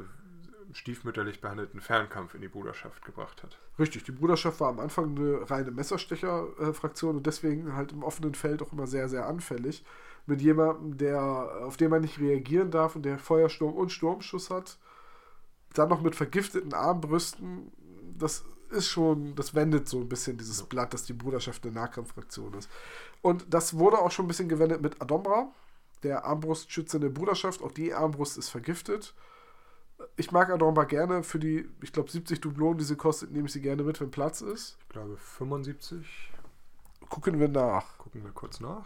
[0.71, 3.59] stiefmütterlich behandelten Fernkampf in die Bruderschaft gebracht hat.
[3.79, 8.61] Richtig, die Bruderschaft war am Anfang eine reine Messerstecher-Fraktion und deswegen halt im offenen Feld
[8.61, 9.83] auch immer sehr, sehr anfällig.
[10.25, 11.21] Mit jemandem, der,
[11.65, 14.77] auf den man nicht reagieren darf und der Feuersturm und Sturmschuss hat.
[15.73, 17.71] Dann noch mit vergifteten Armbrüsten.
[18.17, 20.63] Das ist schon, das wendet so ein bisschen dieses.
[20.63, 22.69] Blatt, dass die Bruderschaft eine Nahkampffraktion ist.
[23.21, 25.51] Und das wurde auch schon ein bisschen gewendet mit Adombra,
[26.03, 27.61] der Armbrustschütze in der Bruderschaft.
[27.61, 29.13] Auch die Armbrust ist vergiftet.
[30.15, 31.23] Ich mag Adombra gerne.
[31.23, 34.11] Für die, ich glaube, 70 Dublonen, die sie kostet, nehme ich sie gerne mit, wenn
[34.11, 34.77] Platz ist.
[34.81, 36.31] Ich glaube 75.
[37.09, 37.97] Gucken wir nach.
[37.97, 38.85] Gucken wir kurz nach.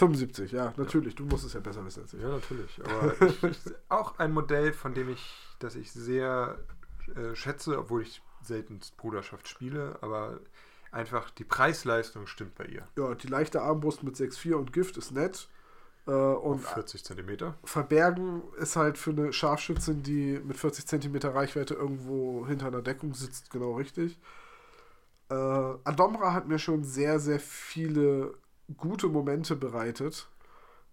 [0.00, 1.12] 75, ja, natürlich.
[1.12, 1.18] Ja.
[1.18, 2.22] Du musst es ja besser wissen als ich.
[2.22, 2.80] Ja, natürlich.
[2.84, 3.14] Aber
[3.50, 3.58] ich,
[3.88, 6.58] auch ein Modell, von dem ich, das ich sehr
[7.14, 10.40] äh, schätze, obwohl ich selten Bruderschaft spiele, aber
[10.90, 12.84] einfach die Preis-Leistung stimmt bei ihr.
[12.96, 15.48] Ja, die leichte Armbrust mit 6,4 und Gift ist nett.
[16.06, 17.54] Äh, und Auf 40 cm.
[17.62, 23.12] Verbergen ist halt für eine Scharfschützin, die mit 40 cm Reichweite irgendwo hinter einer Deckung
[23.12, 24.18] sitzt, genau richtig.
[25.28, 28.34] Äh, Adomra hat mir schon sehr, sehr viele
[28.76, 30.28] gute Momente bereitet,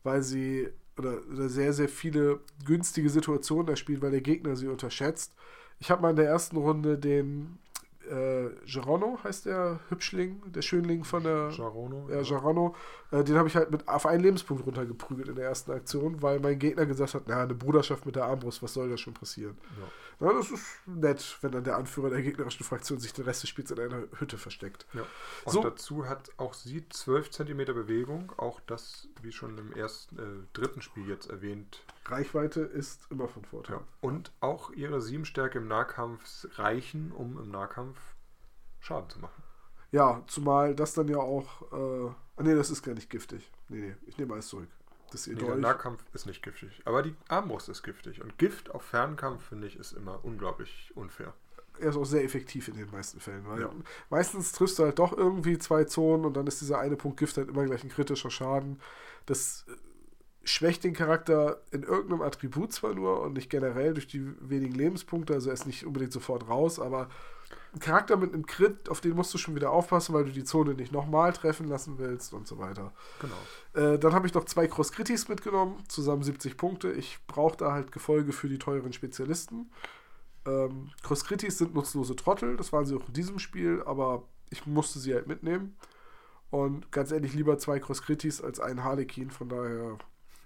[0.04, 5.34] weil sie oder, oder sehr, sehr viele günstige Situationen erspielt, weil der Gegner sie unterschätzt.
[5.80, 7.60] Ich habe mal in der ersten Runde den
[8.08, 11.50] äh, Gerono heißt der Hübschling, der Schönling von der.
[11.56, 12.10] Gerono.
[12.10, 12.76] Ja, Gerono.
[13.12, 16.40] Äh, den habe ich halt mit auf einen Lebenspunkt runtergeprügelt in der ersten Aktion, weil
[16.40, 19.58] mein Gegner gesagt hat: Na, eine Bruderschaft mit der Armbrust, was soll da schon passieren?
[19.80, 19.88] Ja.
[20.20, 23.50] Na, das ist nett, wenn dann der Anführer der gegnerischen Fraktion sich den Rest des
[23.50, 24.88] Spiels in einer Hütte versteckt.
[24.94, 25.02] Ja.
[25.46, 25.62] Und so.
[25.62, 30.22] dazu hat auch sie 12 cm Bewegung, auch das, wie schon im ersten, äh,
[30.54, 31.84] dritten Spiel jetzt erwähnt.
[32.12, 33.78] Reichweite ist immer von Vorteil.
[33.78, 33.84] Ja.
[34.02, 38.00] Und auch ihre 7 Stärke im Nahkampf reichen, um im Nahkampf
[38.80, 39.44] Schaden zu machen.
[39.92, 41.72] Ja, zumal das dann ja auch.
[41.72, 43.52] Äh, ah, nee, das ist gar nicht giftig.
[43.70, 44.70] Nee, nee, ich nehme alles zurück.
[45.12, 46.82] Das nee, der Nahkampf ist nicht giftig.
[46.86, 48.22] Aber die Armbrust ist giftig.
[48.22, 51.34] Und Gift auf Fernkampf, finde ich, ist immer unglaublich unfair.
[51.80, 53.72] Er ist auch sehr effektiv in den meisten Fällen, weil ja.
[54.10, 57.38] meistens triffst du halt doch irgendwie zwei Zonen und dann ist dieser eine Punkt Gift
[57.38, 58.82] halt immer gleich ein kritischer Schaden.
[59.28, 59.66] Das
[60.48, 65.34] schwächt den Charakter in irgendeinem Attribut zwar nur und nicht generell durch die wenigen Lebenspunkte,
[65.34, 67.10] also er ist nicht unbedingt sofort raus, aber
[67.74, 70.44] ein Charakter mit einem Crit, auf den musst du schon wieder aufpassen, weil du die
[70.44, 72.94] Zone nicht nochmal treffen lassen willst und so weiter.
[73.20, 73.94] Genau.
[73.94, 76.92] Äh, dann habe ich noch zwei Cross-Critis mitgenommen, zusammen 70 Punkte.
[76.92, 79.70] Ich brauche da halt Gefolge für die teuren Spezialisten.
[80.46, 85.00] Ähm, Cross-Critis sind nutzlose Trottel, das waren sie auch in diesem Spiel, aber ich musste
[85.00, 85.76] sie halt mitnehmen.
[86.50, 89.98] Und ganz ehrlich, lieber zwei Cross-Critis als einen Harlequin, von daher.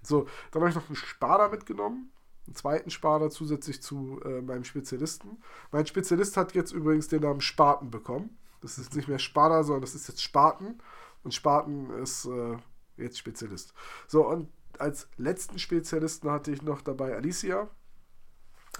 [0.02, 2.12] So, dann habe ich noch einen Spada mitgenommen
[2.46, 5.38] einen zweiten Spader zusätzlich zu äh, meinem Spezialisten.
[5.70, 8.36] Mein Spezialist hat jetzt übrigens den Namen Spaten bekommen.
[8.60, 10.78] Das ist nicht mehr Spader, sondern das ist jetzt Spaten.
[11.22, 12.56] Und Spaten ist äh,
[12.96, 13.74] jetzt Spezialist.
[14.08, 17.68] So, und als letzten Spezialisten hatte ich noch dabei Alicia,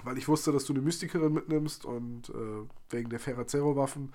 [0.05, 4.13] weil ich wusste, dass du eine Mystikerin mitnimmst und äh, wegen der Ferrazero-Waffen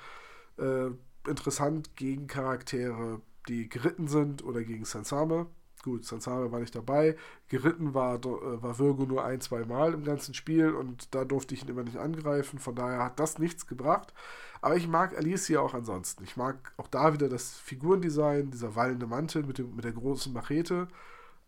[0.57, 0.89] äh,
[1.29, 5.47] interessant gegen Charaktere, die geritten sind oder gegen Sansame.
[5.83, 7.15] Gut, Sansare war nicht dabei.
[7.49, 11.53] Geritten war, äh, war Virgo nur ein, zwei Mal im ganzen Spiel und da durfte
[11.53, 12.59] ich ihn immer nicht angreifen.
[12.59, 14.13] Von daher hat das nichts gebracht.
[14.61, 16.23] Aber ich mag Alicia auch ansonsten.
[16.23, 20.33] Ich mag auch da wieder das Figurendesign, dieser wallende Mantel mit, dem, mit der großen
[20.33, 20.87] Machete.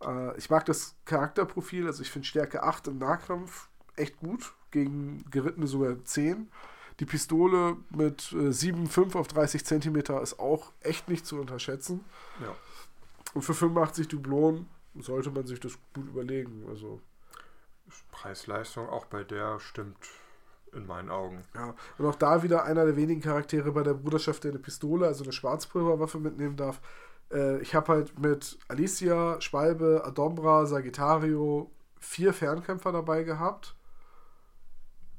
[0.03, 5.25] Äh, ich mag das Charakterprofil, also ich finde Stärke 8 im Nahkampf echt gut, gegen
[5.31, 6.49] Gerittene sogar 10.
[6.99, 12.03] Die Pistole mit äh, 7,5 auf 30 cm ist auch echt nicht zu unterschätzen.
[12.41, 12.55] Ja.
[13.33, 16.65] Und für 85 Dublonen sollte man sich das gut überlegen.
[16.67, 17.01] Also,
[18.11, 19.97] Preis-Leistung auch bei der stimmt
[20.73, 21.43] in meinen Augen.
[21.55, 21.75] ja.
[21.97, 25.23] Und auch da wieder einer der wenigen Charaktere bei der Bruderschaft, der eine Pistole, also
[25.23, 26.79] eine Schwarzpulverwaffe mitnehmen darf.
[27.31, 33.75] Äh, ich habe halt mit Alicia, Schwalbe, Adombra, Sagittario vier Fernkämpfer dabei gehabt.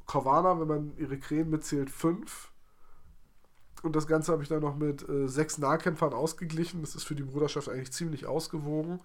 [0.06, 2.50] Corvana, wenn man ihre Krähen mitzählt, fünf.
[3.82, 6.82] Und das Ganze habe ich dann noch mit äh, sechs Nahkämpfern ausgeglichen.
[6.82, 9.00] Das ist für die Bruderschaft eigentlich ziemlich ausgewogen.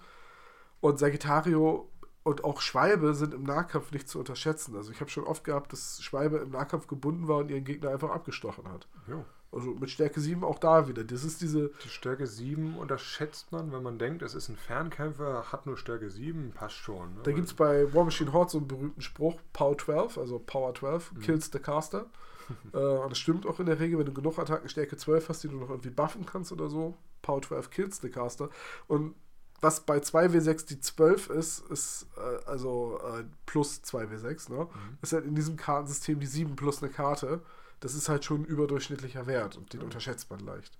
[0.82, 1.90] Und Sagittario
[2.24, 4.76] und auch Schwalbe sind im Nahkampf nicht zu unterschätzen.
[4.76, 7.92] Also ich habe schon oft gehabt, dass Schwalbe im Nahkampf gebunden war und ihren Gegner
[7.92, 8.88] einfach abgestochen hat.
[9.08, 9.24] Jo.
[9.52, 11.04] Also mit Stärke 7 auch da wieder.
[11.06, 15.46] Das ist diese, Die Stärke 7 unterschätzt man, wenn man denkt, es ist ein Fernkämpfer,
[15.52, 17.14] hat nur Stärke 7, passt schon.
[17.16, 17.20] ne?
[17.24, 20.74] da gibt es bei War Machine Horde so einen berühmten Spruch, Power 12, also Power
[20.76, 21.20] 12, Mhm.
[21.22, 22.08] kills the caster.
[22.74, 25.44] Äh, und das stimmt auch in der Regel, wenn du genug Attacken Stärke 12 hast,
[25.44, 26.96] die du noch irgendwie buffen kannst oder so.
[27.22, 28.50] Power 12 kills the caster.
[28.88, 29.16] Und
[29.62, 34.66] was bei 2W6 die 12 ist, ist äh, also äh, plus 2W6, ne?
[34.66, 34.98] Mhm.
[35.02, 37.42] Ist halt in diesem Kartensystem die 7 plus eine Karte.
[37.80, 39.86] Das ist halt schon ein überdurchschnittlicher Wert und den Ja.
[39.86, 40.78] unterschätzt man leicht.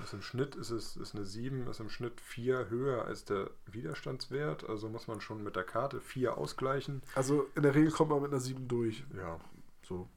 [0.00, 3.50] Also im Schnitt ist es ist eine 7, ist im Schnitt 4 höher als der
[3.66, 4.68] Widerstandswert.
[4.68, 7.02] Also muss man schon mit der Karte 4 ausgleichen.
[7.16, 9.04] Also in der Regel kommt man mit einer 7 durch.
[9.16, 9.38] Ja,
[9.82, 10.08] So.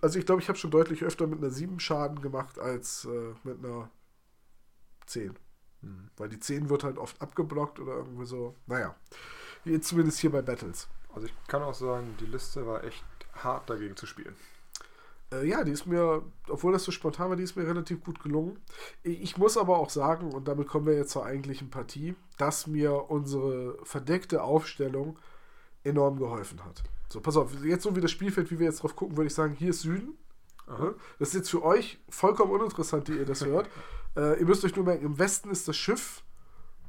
[0.00, 3.34] Also ich glaube, ich habe schon deutlich öfter mit einer 7 Schaden gemacht als äh,
[3.44, 3.90] mit einer
[5.06, 5.34] 10.
[5.80, 6.10] Mhm.
[6.16, 8.54] Weil die 10 wird halt oft abgeblockt oder irgendwie so.
[8.66, 8.94] Naja.
[9.64, 10.88] Jetzt zumindest hier bei Battles.
[11.14, 14.36] Also ich kann auch sagen, die Liste war echt hart dagegen zu spielen.
[15.32, 18.22] Äh, ja, die ist mir, obwohl das so spontan war, die ist mir relativ gut
[18.22, 18.58] gelungen.
[19.02, 22.66] Ich, ich muss aber auch sagen, und damit kommen wir jetzt zur eigentlichen Partie, dass
[22.66, 25.18] mir unsere verdeckte Aufstellung
[25.84, 26.82] enorm geholfen hat.
[27.08, 29.34] So, pass auf, jetzt so wie das Spielfeld, wie wir jetzt drauf gucken, würde ich
[29.34, 30.18] sagen, hier ist Süden.
[30.66, 30.94] Aha.
[31.18, 33.68] Das ist jetzt für euch vollkommen uninteressant, die ihr das hört.
[34.16, 36.22] äh, ihr müsst euch nur merken, im Westen ist das Schiff,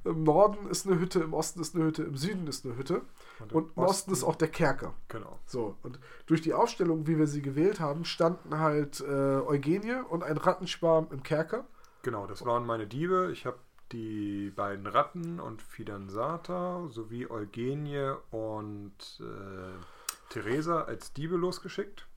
[0.04, 3.02] im Norden ist eine Hütte, im Osten ist eine Hütte, im Süden ist eine Hütte
[3.40, 4.94] Und, und im Osten ist auch der Kerker.
[5.08, 5.40] Genau.
[5.46, 10.24] So, und durch die Aufstellung, wie wir sie gewählt haben, standen halt äh, Eugenie und
[10.24, 11.66] ein Rattenschwarm im Kerker.
[12.02, 13.30] Genau, das waren meine Diebe.
[13.32, 13.58] Ich habe
[13.92, 19.84] die beiden Ratten und Fidanzata sowie Eugenie und äh,
[20.30, 22.08] Theresa als Diebe losgeschickt.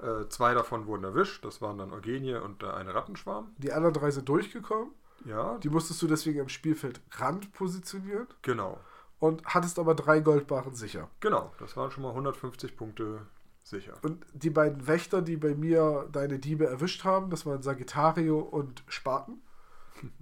[0.00, 1.44] Äh, zwei davon wurden erwischt.
[1.44, 3.54] Das waren dann Eugenie und der eine Rattenschwarm.
[3.58, 4.92] Die anderen drei sind durchgekommen.
[5.24, 8.78] Ja, Die musstest du deswegen am Spielfeldrand positionieren genau.
[9.20, 11.08] und hattest aber drei Goldbarren sicher.
[11.20, 13.26] Genau, das waren schon mal 150 Punkte
[13.62, 13.94] sicher.
[14.02, 18.82] Und die beiden Wächter, die bei mir deine Diebe erwischt haben, das waren Sagittario und
[18.88, 19.40] Spaten,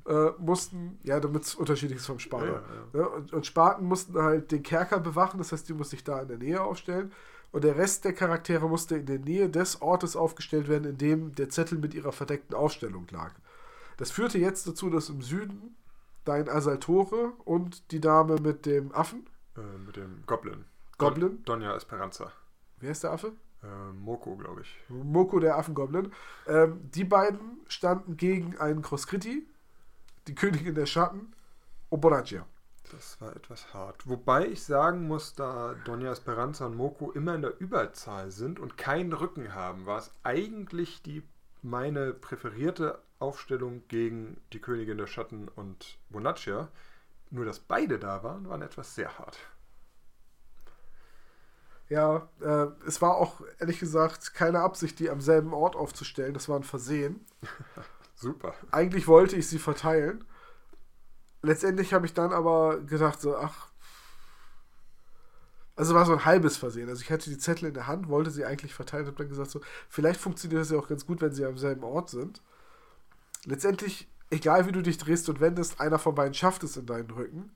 [0.06, 2.46] äh, mussten, ja, damit es unterschiedlich ist vom Spaten.
[2.46, 2.52] Ja,
[2.94, 3.08] ja, Ne?
[3.08, 6.28] Und, und Spaten mussten halt den Kerker bewachen, das heißt, die musste ich da in
[6.28, 7.12] der Nähe aufstellen.
[7.52, 11.34] Und der Rest der Charaktere musste in der Nähe des Ortes aufgestellt werden, in dem
[11.34, 13.32] der Zettel mit ihrer verdeckten Aufstellung lag.
[13.98, 15.76] Das führte jetzt dazu, dass im Süden
[16.24, 20.64] dein Asaltore und die Dame mit dem Affen, Äh, mit dem Goblin.
[20.96, 21.42] Goblin?
[21.44, 22.32] Don Donja Esperanza.
[22.78, 23.32] wer ist der Affe?
[23.62, 24.76] Äh, Moko, glaube ich.
[24.88, 26.10] Moko, der Affengoblin.
[26.46, 29.46] Ähm, die beiden standen gegen einen Kroskriti,
[30.26, 31.32] die Königin der Schatten,
[31.90, 32.46] Oboragia.
[32.90, 34.06] Das war etwas hart.
[34.08, 38.76] Wobei ich sagen muss, da Donja Esperanza und Moko immer in der Überzahl sind und
[38.76, 41.22] keinen Rücken haben, war es eigentlich die
[41.62, 46.68] meine präferierte Aufstellung gegen die Königin der Schatten und Bonaccia.
[47.30, 49.38] Nur dass beide da waren, waren etwas sehr hart.
[51.88, 56.34] Ja, äh, es war auch ehrlich gesagt keine Absicht, die am selben Ort aufzustellen.
[56.34, 57.24] Das war ein Versehen.
[58.22, 58.54] Super.
[58.70, 60.24] Eigentlich wollte ich sie verteilen.
[61.42, 63.72] Letztendlich habe ich dann aber gedacht, so, ach.
[65.74, 66.88] Also war so ein halbes Versehen.
[66.88, 69.50] Also ich hatte die Zettel in der Hand, wollte sie eigentlich verteilen, habe dann gesagt,
[69.50, 72.40] so, vielleicht funktioniert das ja auch ganz gut, wenn sie am selben Ort sind.
[73.44, 77.10] Letztendlich, egal wie du dich drehst und wendest, einer von beiden schafft es in deinen
[77.10, 77.50] Rücken.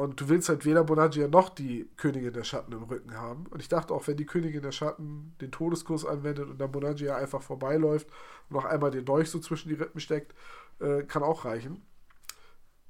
[0.00, 3.46] Und du willst halt weder Bonaggia noch die Königin der Schatten im Rücken haben.
[3.48, 7.16] Und ich dachte auch, wenn die Königin der Schatten den Todeskurs anwendet und dann Bonaggia
[7.16, 8.08] einfach vorbeiläuft
[8.48, 10.34] und noch einmal den Dolch so zwischen die Rippen steckt,
[10.78, 11.82] äh, kann auch reichen.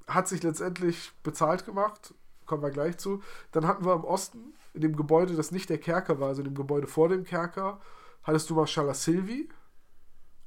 [0.07, 2.13] Hat sich letztendlich bezahlt gemacht,
[2.45, 3.21] kommen wir gleich zu.
[3.51, 6.47] Dann hatten wir im Osten, in dem Gebäude, das nicht der Kerker war, also in
[6.47, 7.81] dem Gebäude vor dem Kerker,
[8.23, 9.49] hattest du Marschalla Silvi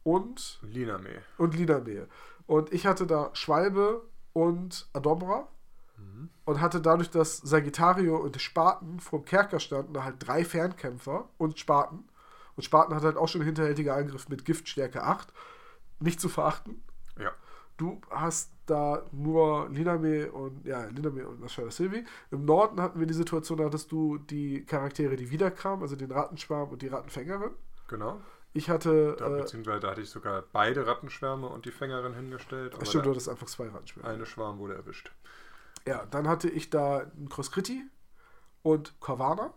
[0.02, 1.10] und, Liname.
[1.36, 2.08] und Liname.
[2.46, 4.88] Und ich hatte da Schwalbe und
[6.44, 12.04] Und hatte dadurch, dass Sagittario und Spaten vom Kerker standen, halt drei Fernkämpfer und Spaten.
[12.56, 15.32] Und Spaten hat halt auch schon hinterhältiger Angriff mit Giftstärke 8.
[16.00, 16.82] Nicht zu verachten.
[17.18, 17.32] Ja.
[17.76, 22.04] Du hast da nur Liname und ja, Liname und Nashara Sylvie.
[22.30, 26.12] Im Norden hatten wir die Situation, da hattest du die Charaktere, die wiederkamen, also den
[26.12, 27.50] Rattenschwarm und die Rattenfängerin.
[27.88, 28.20] Genau.
[28.52, 29.16] Ich hatte.
[29.18, 32.74] Da, äh, beziehungsweise da hatte ich sogar beide Rattenschwärme und die Fängerin hingestellt.
[32.86, 34.08] stimmt, du hattest einfach zwei Rattenschwärme.
[34.08, 35.10] eine Schwarm wurde erwischt.
[35.86, 37.82] Ja, dann hatte ich da einen Crosscritti
[38.62, 39.52] und Corvana.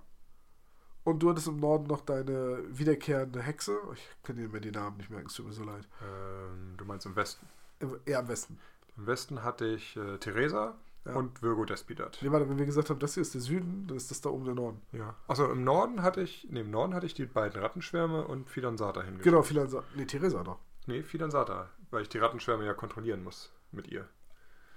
[1.03, 3.77] Und du hattest im Norden noch deine wiederkehrende Hexe.
[3.93, 5.87] Ich kann dir mir die Namen nicht merken, es tut mir so leid.
[6.03, 7.47] Ähm, du meinst im Westen.
[7.79, 8.59] Im- Eher am Westen.
[8.97, 11.13] Im Westen hatte ich äh, Theresa Ja.
[11.15, 12.17] und Virgo Despidat.
[12.21, 14.29] Nee, warte, wenn wir gesagt haben, das hier ist der Süden, dann ist das da
[14.31, 14.81] oben der Norden.
[14.91, 15.15] Ja.
[15.29, 19.01] Also im Norden hatte ich, nee, im Norden hatte ich die beiden Rattenschwärme und Fidansata
[19.01, 19.23] hingestellt.
[19.23, 19.83] Genau, Philansa.
[19.95, 20.59] Nee, Theresa noch.
[20.87, 24.09] Nee, Fidansata, weil ich die Rattenschwärme ja kontrollieren muss mit ihr.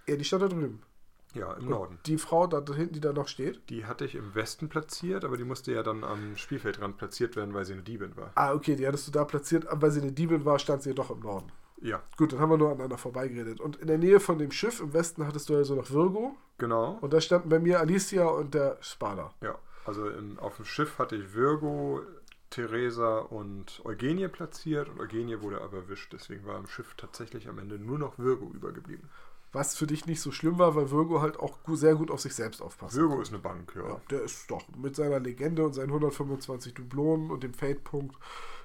[0.06, 0.80] Ja, die stand da drüben.
[1.34, 1.98] Ja, im Und Norden.
[2.06, 3.68] Die Frau da hinten, die da noch steht.
[3.70, 7.54] Die hatte ich im Westen platziert, aber die musste ja dann am Spielfeldrand platziert werden,
[7.54, 8.32] weil sie eine Diebin war.
[8.34, 9.66] Ah, okay, die hattest du da platziert.
[9.68, 11.52] Aber weil sie eine Diebin war, stand sie ja doch im Norden.
[11.82, 13.58] Ja, Gut, dann haben wir nur aneinander vorbeigeredet.
[13.60, 16.36] Und in der Nähe von dem Schiff im Westen hattest du also noch Virgo.
[16.58, 16.98] genau.
[17.00, 19.32] Und da standen bei mir Alicia und der Spada.
[19.40, 22.02] Ja, also im, auf dem Schiff hatte ich Virgo,
[22.50, 26.12] Theresa und Eugenie platziert und Eugenie wurde aber erwischt.
[26.12, 29.08] Deswegen war am Schiff tatsächlich am Ende nur noch Virgo übergeblieben.
[29.52, 32.34] Was für dich nicht so schlimm war, weil Virgo halt auch sehr gut auf sich
[32.34, 32.96] selbst aufpasst.
[32.96, 33.88] Virgo ist eine Bank, ja.
[33.88, 38.16] Ja, der ist doch mit seiner Legende und seinen 125 Dublonen und dem Fade-Punkt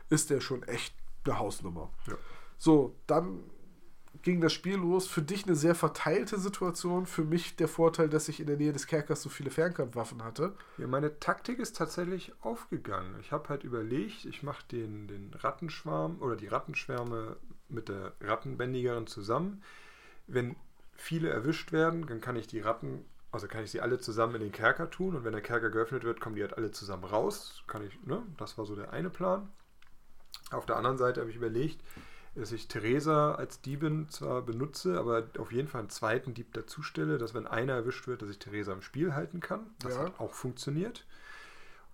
[0.09, 0.93] ist der schon echt
[1.25, 1.89] eine Hausnummer.
[2.07, 2.13] Ja.
[2.57, 3.43] So, dann
[4.21, 5.07] ging das Spiel los.
[5.07, 7.05] Für dich eine sehr verteilte Situation.
[7.05, 10.53] Für mich der Vorteil, dass ich in der Nähe des Kerkers so viele Fernkampfwaffen hatte.
[10.77, 13.15] Ja, meine Taktik ist tatsächlich aufgegangen.
[13.21, 17.37] Ich habe halt überlegt, ich mache den, den Rattenschwarm oder die Rattenschwärme
[17.69, 19.63] mit der Rattenbändigerin zusammen.
[20.27, 20.55] Wenn
[20.95, 24.41] viele erwischt werden, dann kann ich die Ratten, also kann ich sie alle zusammen in
[24.41, 27.63] den Kerker tun und wenn der Kerker geöffnet wird, kommen die halt alle zusammen raus.
[27.67, 28.21] Kann ich, ne?
[28.37, 29.49] Das war so der eine Plan.
[30.51, 31.81] Auf der anderen Seite habe ich überlegt,
[32.35, 36.81] dass ich Theresa als Diebin zwar benutze, aber auf jeden Fall einen zweiten Dieb dazu
[36.83, 39.67] stelle, dass wenn einer erwischt wird, dass ich Theresa im Spiel halten kann.
[39.79, 40.03] Das Ja.
[40.03, 41.05] hat auch funktioniert.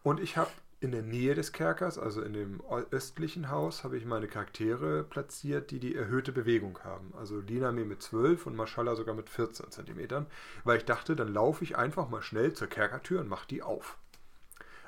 [0.04, 0.50] Und ich habe
[0.82, 5.70] in der Nähe des Kerkers, also in dem östlichen Haus, habe ich meine Charaktere platziert,
[5.70, 7.14] die die erhöhte Bewegung haben.
[7.16, 10.26] Also Liname mit 12 und Mashallah sogar mit 14 Zentimetern,
[10.64, 14.00] weil ich dachte, dann laufe ich einfach mal schnell zur Kerkertür und mache die auf.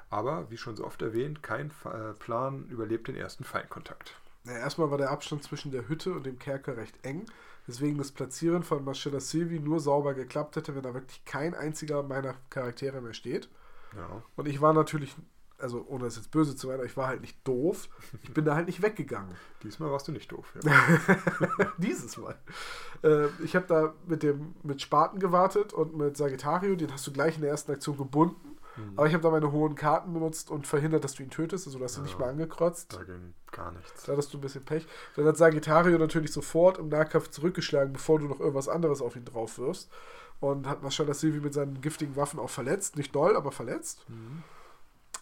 [0.10, 4.16] Aber, wie schon so oft erwähnt, kein äh, Plan überlebt den ersten Feindkontakt.
[4.46, 7.28] Naja, erstmal war der Abstand zwischen der Hütte und dem Kerker recht eng,
[7.68, 12.02] weswegen das Platzieren von Marcella Silvi nur sauber geklappt hätte, wenn da wirklich kein einziger
[12.02, 13.48] meiner Charaktere mehr steht.
[13.96, 14.24] Ja.
[14.36, 15.16] Und ich war natürlich,
[15.64, 17.90] also ohne es jetzt böse zu werden, ich war halt nicht doof.
[18.22, 19.34] Ich bin da halt nicht weggegangen.
[19.64, 20.54] Diesmal warst du nicht doof.
[20.64, 20.74] Ja.
[21.78, 22.36] Dieses Mal.
[23.04, 27.12] Äh, ich habe da mit dem mit Spaten gewartet und mit Sagittario, den hast du
[27.14, 28.58] gleich in der ersten Aktion gebunden.
[28.76, 28.94] Mhm.
[28.96, 31.78] Aber ich habe da meine hohen Karten benutzt und verhindert, dass du ihn tötest, also
[31.80, 32.06] du hast ihn Ja.
[32.06, 32.94] nicht mal angekrotzt.
[32.94, 34.04] Da ging gar nichts.
[34.04, 34.88] Da hattest du ein bisschen Pech.
[35.16, 39.26] Dann hat Sagittario natürlich sofort im Nahkampf zurückgeschlagen, bevor du noch irgendwas anderes auf ihn
[39.26, 39.90] drauf wirfst.
[40.40, 42.98] Und hat Mashallah Silvi mit seinen giftigen Waffen auch verletzt.
[42.98, 44.04] Nicht doll, aber verletzt.
[44.10, 44.44] Mhm.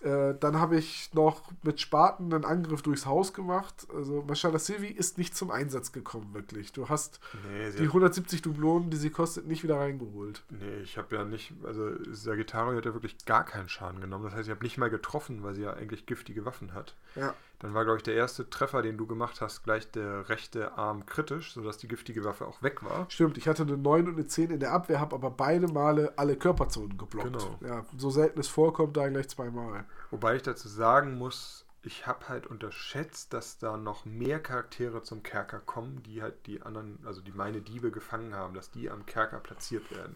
[0.04, 3.88] Äh, dann habe ich noch mit Spaten einen Angriff durchs Haus gemacht.
[3.94, 6.72] Also Mashallah Silvi ist nicht zum Einsatz gekommen, wirklich.
[6.74, 10.44] Du hast Nee, die hat, 170 Dublonen, die sie kostet, nicht wieder reingeholt.
[10.50, 14.26] nee, ich habe ja nicht, also Sagittario hat ja wirklich gar keinen Schaden genommen.
[14.26, 16.96] Das heißt, ich habe nicht mal getroffen, weil sie ja eigentlich giftige Waffen hat.
[17.16, 17.36] Ja.
[17.62, 21.06] Dann war, glaube ich, der erste Treffer, den du gemacht hast, gleich der rechte Arm
[21.06, 23.06] kritisch, sodass die giftige Waffe auch weg war.
[23.08, 26.12] Stimmt, ich hatte eine 9 und eine 10 in der Abwehr, habe aber beide Male
[26.16, 27.34] alle Körperzonen geblockt.
[27.34, 27.60] Genau.
[27.62, 29.86] Ja, so selten es vorkommt, da gleich zweimal.
[30.10, 35.22] Wobei ich dazu sagen muss, ich habe halt unterschätzt, dass da noch mehr Charaktere zum
[35.22, 39.06] Kerker kommen, die halt die anderen, also die meine Diebe gefangen haben, dass die am
[39.06, 40.16] Kerker platziert werden.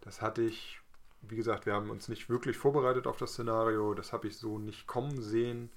[0.00, 0.80] Das hatte ich,
[1.22, 4.58] wie gesagt, wir haben uns nicht wirklich vorbereitet auf das Szenario, das habe ich so
[4.58, 5.70] nicht kommen sehen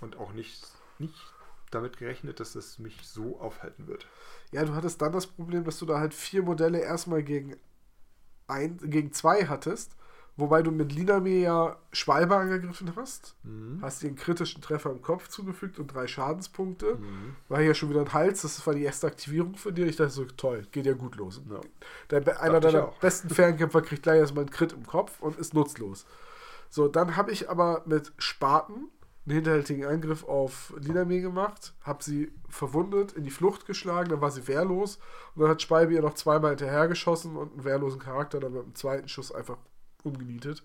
[0.00, 0.66] und auch nicht,
[0.98, 1.14] nicht
[1.70, 4.06] damit gerechnet, dass es mich so aufhalten wird.
[4.52, 7.56] Ja, du hattest dann das Problem, dass du da halt vier Modelle erstmal gegen,
[8.46, 9.92] ein, gegen zwei hattest,
[10.36, 13.34] wobei du mit Liname ja Schwalbe angegriffen hast.
[13.42, 13.80] Mhm.
[13.82, 16.94] Hast dir einen kritischen Treffer im Kopf zugefügt und drei Schadenspunkte.
[16.94, 17.36] Mhm.
[17.48, 19.86] War hier schon wieder ein Hals, das war die erste Aktivierung für dir.
[19.86, 21.42] Ich dachte so, toll, geht ja gut los.
[21.50, 21.60] Ja.
[22.08, 26.06] Dein, einer deiner besten Fernkämpfer kriegt gleich erstmal einen Crit im Kopf und ist nutzlos.
[26.70, 28.88] So, dann habe ich aber mit Spaten
[29.28, 34.30] einen hinterhältigen Angriff auf Liname gemacht, habe sie verwundet, in die Flucht geschlagen, dann war
[34.30, 34.98] sie wehrlos
[35.34, 38.74] und dann hat Speibe ihr noch zweimal hinterhergeschossen und einen wehrlosen Charakter dann mit dem
[38.74, 39.58] zweiten Schuss einfach
[40.02, 40.64] umgenietet.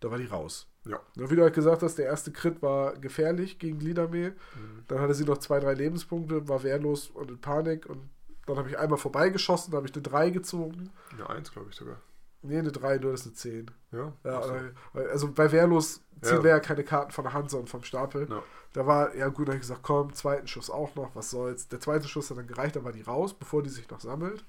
[0.00, 0.66] Da war die raus.
[0.84, 0.98] Ja.
[1.14, 4.30] Ja, wie du halt gesagt hast, der erste Crit war gefährlich gegen Liname.
[4.30, 4.84] Mhm.
[4.88, 7.86] Dann hatte sie noch zwei, drei Lebenspunkte, war wehrlos und in Panik.
[7.86, 8.10] Und
[8.46, 10.90] dann habe ich einmal vorbeigeschossen, da habe ich eine 3 gezogen.
[11.12, 12.00] Eine Eins, glaube ich sogar.
[12.42, 13.70] Nee, eine 3, nur das ist eine 10.
[13.92, 14.52] Ja, Ja, so.
[14.94, 16.42] weil- also bei wehrlos ziehen Ja.
[16.44, 18.26] wir ja keine Karten von der Hand, sondern vom Stapel.
[18.28, 18.42] Ja.
[18.72, 21.68] Da war, ja gut, da habe ich gesagt, komm, zweiten Schuss auch noch, was soll's.
[21.68, 24.44] Der zweite Schuss hat dann gereicht, dann war die raus, bevor die sich noch sammelt.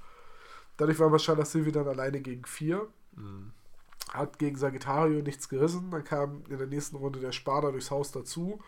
[0.77, 2.87] Dadurch war Marshalla Silvi dann alleine gegen vier.
[3.15, 3.51] Mhm.
[4.11, 5.91] Hat gegen Sagittario nichts gerissen.
[5.91, 8.59] Dann kam in der nächsten Runde der Sparda durchs Haus dazu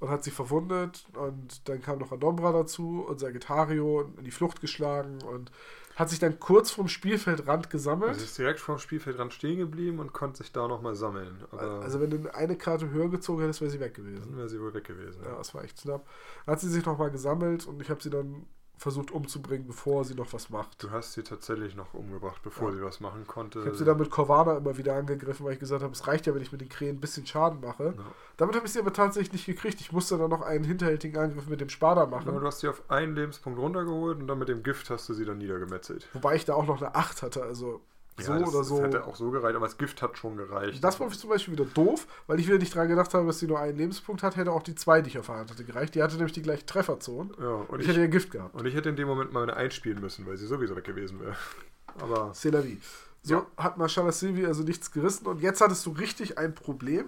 [0.00, 1.06] und hat sie verwundet.
[1.14, 5.50] Und dann kam noch Adombra dazu und Sagittario in die Flucht geschlagen und
[5.98, 8.10] hat sich dann kurz vom Spielfeldrand gesammelt.
[8.10, 11.42] Also ist direkt vorm Spielfeldrand stehen geblieben und konnte sich da nochmal sammeln.
[11.50, 14.36] Aber also wenn du eine Karte höher gezogen hättest, wäre sie weg dann gewesen.
[14.36, 15.24] wäre sie wohl weg gewesen.
[15.24, 16.06] Ja, das war echt knapp.
[16.46, 18.46] Dann hat sie sich nochmal gesammelt und ich habe sie dann
[18.78, 20.82] versucht umzubringen, bevor sie noch was macht.
[20.82, 22.76] Du hast sie tatsächlich noch umgebracht, bevor Ja.
[22.76, 23.58] sie was machen konnte.
[23.60, 26.26] Ich habe sie dann mit Corvana immer wieder angegriffen, weil ich gesagt habe, es reicht
[26.26, 27.94] ja, wenn ich mit den Krähen ein bisschen Schaden mache.
[27.96, 28.04] Ja.
[28.36, 29.80] Damit habe ich sie aber tatsächlich nicht gekriegt.
[29.80, 32.28] Ich musste dann noch einen hinterhältigen Angriff mit dem Spada machen.
[32.28, 35.14] Aber du hast sie auf einen Lebenspunkt runtergeholt und dann mit dem Gift hast du
[35.14, 36.08] sie dann niedergemetzelt.
[36.12, 37.80] Wobei ich da auch noch eine 8 hatte, also
[38.26, 38.76] so das, oder so.
[38.76, 40.82] Das hätte auch so gereicht, aber das Gift hat schon gereicht.
[40.82, 43.46] Das war zum Beispiel wieder doof, weil ich wieder nicht dran gedacht habe, dass sie
[43.46, 45.94] nur einen Lebenspunkt hat, hätte auch die 2, die ich auf der Hand hatte, gereicht.
[45.94, 47.32] Die hatte nämlich die gleichen Trefferzonen.
[47.40, 48.54] ja, und, ich, ich, hätte ja Gift gehabt.
[48.54, 51.20] und ich hätte in dem Moment mal eine einspielen müssen, weil sie sowieso weg gewesen
[51.20, 51.36] wäre.
[52.00, 52.80] Aber C'est la vie.
[53.22, 53.46] So Ja.
[53.56, 57.06] hat Marshalla Silvi also nichts gerissen und jetzt hattest du richtig ein Problem.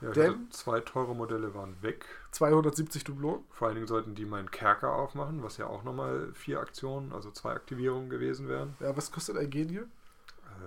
[0.00, 2.04] ja, Denn- zwei teure Modelle waren weg.
[2.32, 3.44] 270 Dublonen.
[3.50, 7.30] Vor allen Dingen sollten die meinen Kerker aufmachen, was ja auch nochmal vier Aktionen, also
[7.30, 8.74] zwei Aktivierungen gewesen wären.
[8.80, 9.82] Ja, was kostet ein Genie?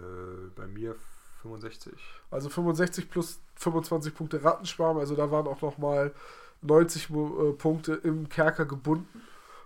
[0.01, 0.95] Äh, bei mir
[1.41, 1.93] 65.
[2.31, 6.13] Also 65 plus 25 Punkte Rattenschwarm, also da waren auch nochmal
[6.61, 9.21] 90 Mo- äh, Punkte im Kerker gebunden.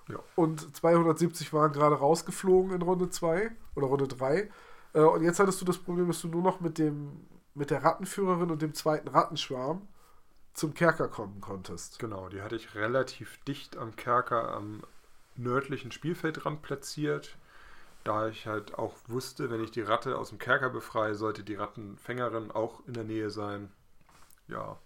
[0.10, 0.20] Ja.
[0.36, 4.50] Und 270 waren gerade rausgeflogen in Runde 2 oder Runde 3.
[4.94, 7.26] Äh, und jetzt hattest du das Problem, dass du nur noch mit dem
[7.56, 9.88] mit der Rattenführerin und dem zweiten Rattenschwarm
[10.54, 12.00] zum Kerker kommen konntest.
[12.00, 14.82] Genau, die hatte ich relativ dicht am Kerker am
[15.36, 17.38] nördlichen Spielfeldrand platziert.
[18.10, 21.53] Da ich halt auch wusste, wenn ich die Ratte aus dem Kerker befreie, sollte die
[21.53, 23.72] Rattenfängerin auch in der Nähe sein.
[24.47, 24.80] Ja.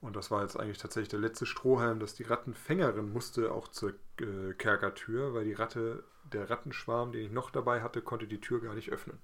[0.00, 3.90] Und das war jetzt eigentlich tatsächlich der letzte Strohhalm, dass die Rattenfängerin musste auch zur
[4.22, 6.02] äh, Kerkertür, weil die Ratte,
[6.32, 9.18] der Rattenschwarm, den ich noch dabei hatte, konnte die Tür gar nicht öffnen.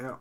[0.00, 0.18] Ja.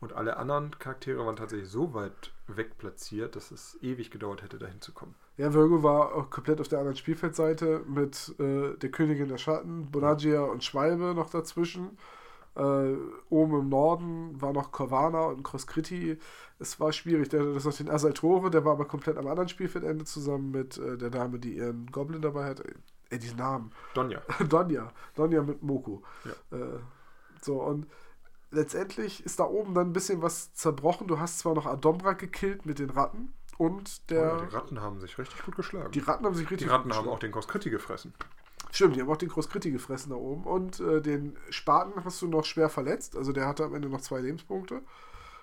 [0.00, 4.58] Und alle anderen Charaktere waren tatsächlich so weit weg platziert, dass es ewig gedauert hätte,
[4.58, 5.14] dahin zu kommen.
[5.36, 9.90] Ja, Virgo war auch komplett auf der anderen Spielfeldseite mit äh, der Königin der Schatten,
[9.90, 11.98] Bonagia und Schwalbe noch dazwischen.
[12.54, 12.96] Äh,
[13.28, 16.18] oben im Norden war noch Corvana und Crosscritti.
[16.58, 17.28] Es war schwierig.
[17.28, 20.76] Der hatte das noch den Asaltore, der war aber komplett am anderen Spielfeldende zusammen mit
[20.78, 22.62] äh, der Dame, die ihren Goblin dabei hat.
[23.10, 23.72] Äh, diesen Namen.
[23.94, 24.22] Donja.
[24.48, 24.92] Donja.
[25.14, 26.00] Donja mit Moku.
[26.24, 26.58] Ja.
[26.58, 26.78] Äh,
[27.40, 27.86] so, und
[28.50, 31.06] letztendlich ist da oben dann ein bisschen was zerbrochen.
[31.06, 34.36] Du hast zwar noch Adombra gekillt mit den Ratten und der.
[34.36, 35.90] Oh, die Ratten haben sich richtig gut geschlagen.
[35.92, 38.14] die Ratten haben sich richtig Die Ratten haben auch den Koskritti gefressen.
[38.70, 40.44] Stimmt, die haben auch den Crosscritti gefressen da oben.
[40.44, 43.16] Und äh, den Spaten hast du noch schwer verletzt.
[43.16, 44.82] Also der hatte am Ende noch zwei Lebenspunkte.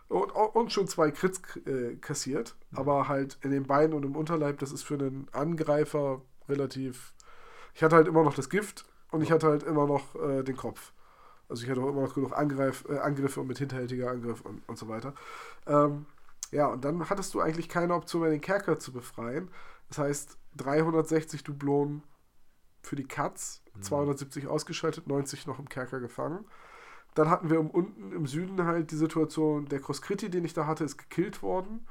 [0.08, 2.56] Und, und schon zwei Crits äh, kassiert.
[2.74, 7.14] Aber halt in den Beinen und im Unterleib, das ist für einen Angreifer relativ.
[7.74, 10.56] Ich hatte halt immer noch das Gift und ich hatte halt immer noch äh, den
[10.56, 10.94] Kopf.
[11.50, 14.68] Also ich hatte auch immer noch genug Angreif, äh, Angriffe und mit hinterhältiger Angriff und,
[14.68, 15.14] und so weiter.
[15.68, 16.06] Ähm,
[16.52, 19.50] ja, und dann hattest du eigentlich keine Option mehr, den Kerker zu befreien.
[19.90, 22.04] Das heißt, 360 Dublonen
[22.82, 26.46] für die Katz, 270 ausgeschaltet, 90 noch im Kerker gefangen.
[27.14, 30.68] Dann hatten wir um unten im Süden halt die Situation, der Crosscritti, den ich da
[30.68, 31.88] hatte, ist gekillt worden.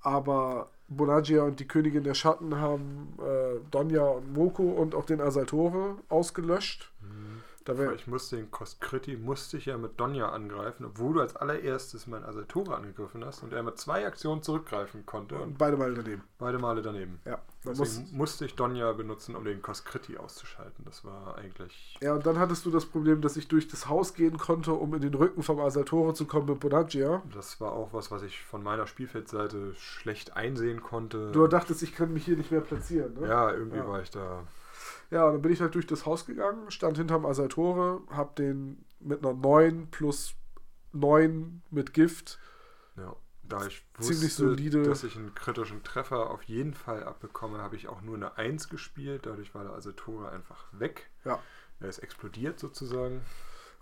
[0.00, 5.20] Aber Bonagia und die Königin der Schatten haben äh, Donja und Moko und auch den
[5.20, 6.92] Asaltore ausgelöscht.
[7.00, 7.35] Da
[7.68, 12.06] wär, Ich musste den Koskritti, musste ich ja mit Donja angreifen, obwohl du als allererstes
[12.06, 16.22] meinen Asaltore angegriffen hast und er mit zwei Aktionen zurückgreifen konnte und beide mal daneben.
[16.38, 17.20] beide Male daneben.
[17.24, 20.84] Ja, Deswegen muss, musste ich Donja benutzen, um den Koskritti auszuschalten.
[20.84, 21.98] Das war eigentlich.
[22.00, 24.94] ja, und dann hattest du das Problem, dass ich durch das Haus gehen konnte, um
[24.94, 27.22] in den Rücken vom Asaltore zu kommen mit Bonagia.
[27.34, 31.32] Das war auch was, was ich von meiner Spielfeldseite schlecht einsehen konnte.
[31.32, 33.14] Du dachtest, ich kann mich hier nicht mehr platzieren.
[33.20, 33.28] Ne?
[33.28, 33.88] ja, irgendwie Ja.
[33.88, 34.42] war ich da.
[35.10, 38.84] Ja, und dann bin ich halt durch das Haus gegangen, stand hinterm Asaltore, hab den
[39.00, 40.34] mit einer 9 plus
[40.92, 42.38] 9 mit Gift.
[42.96, 43.14] Ja.
[43.48, 44.82] Da ich wusste, solide.
[44.82, 48.68] dass ich einen kritischen Treffer auf jeden Fall abbekomme, habe ich auch nur eine 1
[48.68, 49.24] gespielt.
[49.24, 51.10] Dadurch war der Asaltore einfach weg.
[51.24, 51.40] Ja.
[51.78, 53.20] Er ist explodiert sozusagen.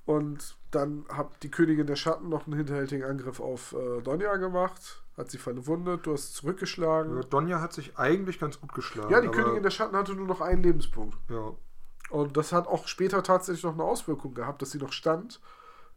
[0.04, 5.02] Und dann hat die Königin der Schatten noch einen hinterhältigen Angriff auf äh, Donja gemacht,
[5.16, 7.16] hat sie verwundet, du hast zurückgeschlagen.
[7.16, 9.10] Ja, Donja hat sich eigentlich ganz gut geschlagen.
[9.12, 11.16] Ja, die Königin der Schatten hatte nur noch einen Lebenspunkt.
[11.28, 11.52] Ja,
[12.10, 15.40] Und das hat auch später tatsächlich noch eine Auswirkung gehabt, dass sie noch stand.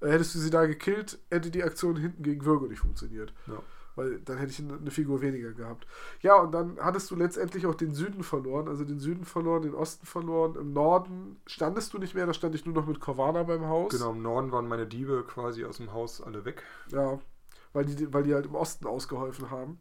[0.02, 3.34] Äh, hättest du sie da gekillt, hätte die Aktion hinten gegen Virgo nicht funktioniert.
[3.48, 3.62] ja.
[3.96, 5.88] Weil dann hätte ich eine eine Figur weniger gehabt.
[6.22, 9.74] Ja, und dann hattest du letztendlich auch den Süden verloren, also den Süden verloren, den
[9.74, 10.54] Osten verloren.
[10.56, 13.92] Im Norden standest du nicht mehr, da stand ich nur noch mit Corvana beim Haus.
[13.92, 16.62] Genau, im Norden waren meine Diebe quasi aus dem Haus alle weg.
[16.92, 17.18] Ja,
[17.78, 19.80] weil die, weil die halt im Osten ausgeholfen haben.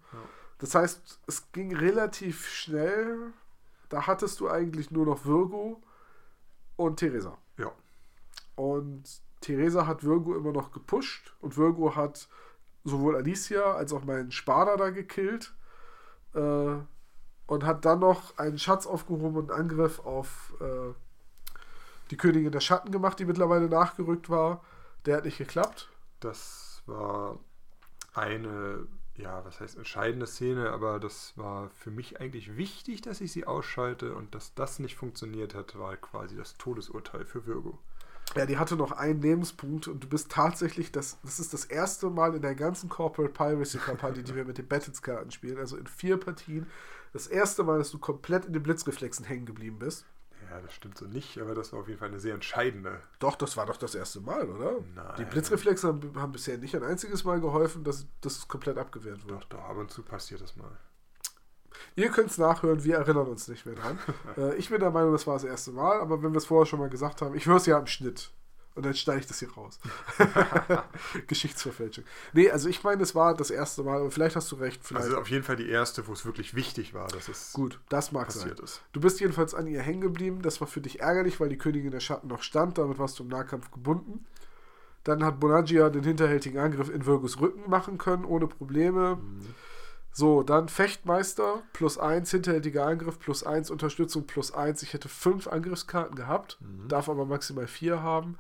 [0.59, 3.33] Das heißt, es ging relativ schnell.
[3.89, 5.83] Da hattest du eigentlich nur noch Virgo
[6.77, 7.39] und Theresa.
[7.57, 7.73] Ja.
[8.55, 9.05] Und
[9.41, 12.29] Theresa hat Virgo immer noch gepusht und Virgo hat
[12.85, 15.55] sowohl Alicia als auch meinen Spada da gekillt
[16.35, 16.75] äh,
[17.47, 20.93] und hat dann noch einen Schatz aufgehoben und einen Angriff auf äh,
[22.11, 24.63] die Königin der Schatten gemacht, die mittlerweile nachgerückt war.
[25.07, 25.89] Der hat nicht geklappt.
[26.21, 27.39] Das war
[28.17, 28.87] eine,
[29.17, 33.47] ja, was heißt entscheidende Szene, aber das war für mich eigentlich wichtig, dass ich sie
[33.47, 37.79] ausschalte und dass das nicht funktioniert hat, war quasi das Todesurteil für Virgo.
[38.35, 42.11] Ja, die hatte noch einen Lebenspunkt und du bist tatsächlich, das, das ist das erste
[42.11, 46.19] Mal in der ganzen Corporate Piracy-Kampagne, die wir mit den Battles-Karten spielen, also in vier
[46.19, 46.67] Partien,
[47.13, 50.05] das erste Mal, dass du komplett in den Blitzreflexen hängen geblieben bist.
[50.51, 53.01] Ja, das stimmt so nicht, aber das war auf jeden Fall eine sehr entscheidende.
[53.19, 54.77] Doch, das war doch das erste Mal, oder?
[54.95, 55.15] Nein.
[55.19, 59.31] Die Blitzreflexe haben, haben bisher nicht ein einziges Mal geholfen, dass, es komplett abgewehrt Doch,
[59.31, 59.47] wird.
[59.51, 60.71] doch, ab und zu passiert das mal.
[61.95, 63.99] Ihr könnt es nachhören, wir erinnern uns nicht mehr dran.
[64.37, 66.67] äh, ich bin der Meinung, das war das erste Mal, aber wenn wir es vorher
[66.67, 68.31] schon mal gesagt haben, ich höre es ja im Schnitt.
[68.77, 69.81] Und dann steige ich das hier raus.
[71.27, 72.05] Geschichtsverfälschung.
[72.35, 74.81] Nee, also ich meine, es war das erste Mal, aber vielleicht hast du recht.
[74.85, 75.07] Vielleicht.
[75.07, 78.13] Also auf jeden Fall die erste, wo es wirklich wichtig war, dass es Gut, das
[78.13, 78.65] mag passiert sein.
[78.65, 78.83] ist.
[78.93, 80.43] Du bist jedenfalls an ihr hängen geblieben.
[80.43, 82.77] Das war für dich ärgerlich, weil die Königin der Schatten noch stand.
[82.77, 84.27] Damit warst du im Nahkampf gebunden.
[85.05, 89.19] Dann hat Bonagia den hinterhältigen Angriff in Virgus Rücken machen können, ohne Probleme.
[90.13, 94.83] So, dann Fechtmeister, plus 1, hinterhältiger Angriff, plus 1, Unterstützung, plus 1.
[94.83, 96.59] Ich hätte 5 Angriffskarten gehabt,
[96.89, 98.37] darf aber maximal 4 haben.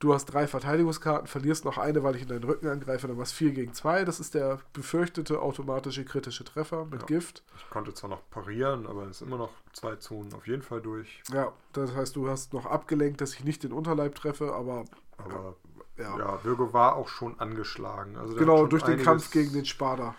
[0.00, 3.34] Du hast drei Verteidigungskarten, verlierst noch eine, weil ich in deinen Rücken angreife, dann warst
[3.34, 4.06] 4 gegen 2.
[4.06, 7.06] Das ist der befürchtete automatische kritische Treffer mit Ja.
[7.06, 7.42] Gift.
[7.58, 10.80] Ich konnte zwar noch parieren, aber es ist immer noch zwei Zonen auf jeden Fall
[10.80, 11.22] durch.
[11.32, 14.86] Ja, das heißt, du hast noch abgelenkt, dass ich nicht den Unterleib treffe, aber
[15.18, 15.54] Aber
[15.98, 16.16] ja.
[16.18, 18.16] ja, Virgo war auch schon angeschlagen.
[18.16, 20.14] Also genau, durch den Kampf gegen den Spada.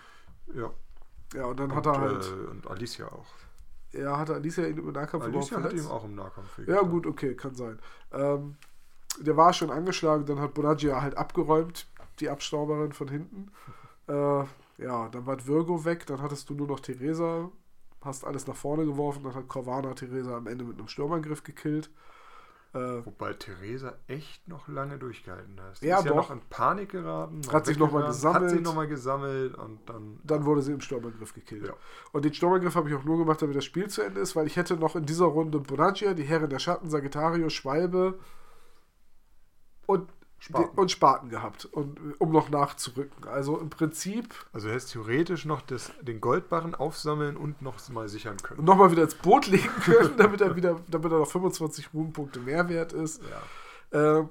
[0.54, 0.70] Ja,
[1.34, 3.26] Ja, und dann und, hat er halt, äh, und Alicia auch.
[3.90, 5.86] ja, hat er Alicia ihn im Nahkampf Alicia hat verletzt?
[5.86, 7.80] ihm auch im Nahkampf Ja, gut, okay, kann sein.
[8.12, 8.56] Ähm,
[9.20, 11.86] der war schon angeschlagen, dann hat Bonagia halt abgeräumt,
[12.20, 13.50] die Abstauberin von hinten.
[14.08, 14.44] Äh,
[14.78, 17.50] ja, dann war Virgo weg, dann hattest du nur noch Theresa,
[18.00, 21.90] hast alles nach vorne geworfen, dann hat Corvana Theresa am Ende mit einem Sturmangriff gekillt.
[22.74, 25.82] Äh, Wobei Theresa echt noch lange durchgehalten hat.
[25.82, 26.16] Die Ja, ist ja doch.
[26.16, 27.42] noch in Panik geraten.
[27.52, 28.42] Hat sich noch mal weggerannt, gesammelt.
[28.44, 30.20] Hat sich nochmal gesammelt und dann.
[30.24, 31.66] dann wurde sie im Sturmangriff gekillt.
[31.66, 31.74] Ja.
[32.12, 34.46] Und den Sturmangriff habe ich auch nur gemacht, damit das Spiel zu Ende ist, weil
[34.46, 38.18] ich hätte noch in dieser Runde Bonagia, die Herrin der Schatten, Sagittarius, Schwalbe
[39.92, 40.78] und Spaten.
[40.78, 43.28] und Spaten gehabt, und, um noch nachzurücken.
[43.28, 48.38] Also im Prinzip Also hättest theoretisch noch das, den Goldbarren aufsammeln und noch mal sichern
[48.38, 48.64] können.
[48.64, 52.68] nochmal wieder ins Boot legen können, damit er wieder, damit er noch 25 Ruhmpunkte mehr
[52.68, 53.22] wert ist.
[53.92, 54.18] Ja.
[54.18, 54.30] Ähm,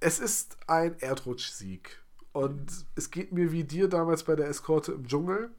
[0.00, 2.02] es ist ein Erdrutschsieg.
[2.32, 5.50] Und es geht mir wie dir damals bei der Eskorte im Dschungel.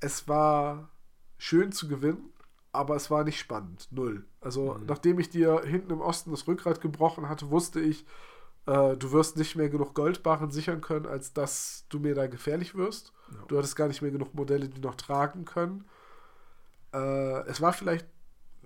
[0.00, 0.90] Es war
[1.38, 2.33] schön zu gewinnen,
[2.74, 3.88] aber es war nicht spannend.
[3.90, 4.24] Null.
[4.40, 4.86] Also, Mhm.
[4.86, 8.04] nachdem ich dir hinten im Osten das Rückgrat gebrochen hatte, wusste ich,
[8.66, 12.74] äh, du wirst nicht mehr genug Goldbarren sichern können, als dass du mir da gefährlich
[12.74, 13.12] wirst.
[13.30, 13.38] Ja.
[13.48, 15.84] Du hattest gar nicht mehr genug Modelle, die noch tragen können.
[16.92, 18.06] Äh, es war vielleicht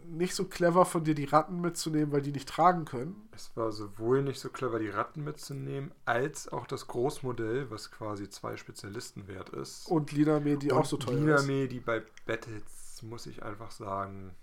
[0.05, 3.29] nicht so clever von dir, die Ratten mitzunehmen, weil die nicht tragen können.
[3.33, 8.31] Es war sowohl nicht so clever, die Ratten mitzunehmen, als auch das Großmodell, was quasi
[8.31, 9.87] zwei Spezialisten wert ist.
[9.89, 11.47] Und Liname, die auch so teuer ist.
[11.47, 12.63] Liname, die bei Battles,
[13.03, 14.35] muss ich einfach sagen,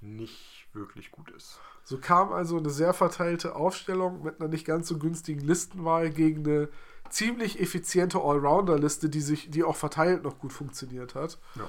[0.00, 1.60] nicht wirklich gut ist.
[1.84, 6.46] So kam also eine sehr verteilte Aufstellung mit einer nicht ganz so günstigen Listenwahl gegen
[6.46, 6.68] eine
[7.10, 11.38] ziemlich effiziente Allrounder-Liste, die sich, die auch verteilt noch gut funktioniert hat.
[11.56, 11.68] Ja.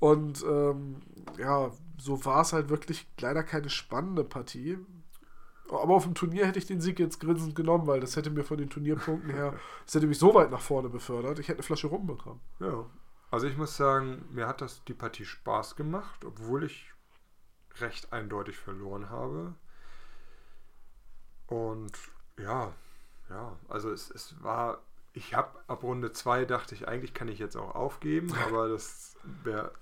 [0.00, 1.02] Und ähm,
[1.38, 4.78] ja, so war es halt wirklich leider keine spannende Partie.
[5.68, 8.44] Aber auf dem Turnier hätte ich den Sieg jetzt grinsend genommen, weil das hätte mir
[8.44, 11.38] von den Turnierpunkten her, das hätte mich so weit nach vorne befördert.
[11.38, 12.40] Ich hätte eine Flasche rumbekommen.
[12.60, 12.86] Ja.
[13.30, 16.92] Also ich muss sagen, mir hat das die Partie Spaß gemacht, obwohl ich
[17.76, 19.54] recht eindeutig verloren habe.
[21.46, 21.92] Und
[22.38, 22.72] ja,
[23.28, 27.38] ja, also es, es war, ich habe ab Runde 2 dachte ich, eigentlich kann ich
[27.38, 29.72] jetzt auch aufgeben, aber das wäre,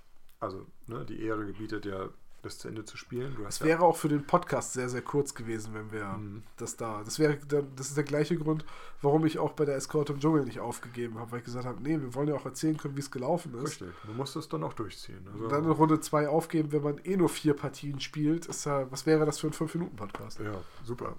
[0.41, 2.09] also ne, die Ehre gebietet ja,
[2.47, 3.37] das zu Ende zu spielen.
[3.47, 6.43] Es ja, wäre auch für den Podcast sehr, sehr kurz gewesen, wenn wir Mhm.
[6.57, 7.03] das da.
[7.05, 8.65] Das wäre, dann- das ist der gleiche Grund,
[9.03, 11.83] warum ich auch bei der Escort im Dschungel nicht aufgegeben habe, weil ich gesagt habe,
[11.83, 13.65] nee, wir wollen ja auch erzählen können, wie es gelaufen ist.
[13.83, 15.27] richtig, du musst es dann auch durchziehen.
[15.33, 18.65] Also, Und dann in Runde 2 aufgeben, wenn man eh nur vier Partien spielt, ist
[18.67, 20.41] ja, was wäre das für ein 5-Minuten-Podcast?
[20.41, 20.53] Ja,
[20.85, 21.15] super.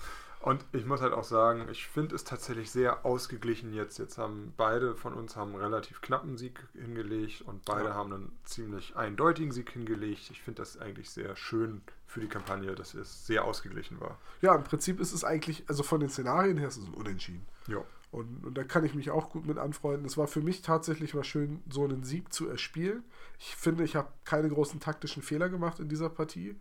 [0.47, 3.97] Und ich muss halt auch sagen, ich finde es tatsächlich sehr ausgeglichen jetzt.
[3.99, 7.95] Jetzt haben beide von uns haben einen relativ knappen Sieg hingelegt und beide Ja.
[7.95, 10.29] haben einen ziemlich eindeutigen Sieg hingelegt.
[10.31, 14.19] Ich finde das eigentlich sehr schön für die Kampagne, dass es sehr ausgeglichen war.
[14.39, 17.45] Ja, im Prinzip ist es eigentlich, also von den Szenarien her ist es ein Unentschieden.
[17.67, 17.83] Ja.
[18.11, 20.05] Und, und da kann ich mich auch gut mit anfreunden.
[20.05, 23.03] Es war für mich tatsächlich mal schön, so einen Sieg zu erspielen.
[23.37, 26.55] Ich finde, ich habe keine großen taktischen Fehler gemacht in dieser Partie.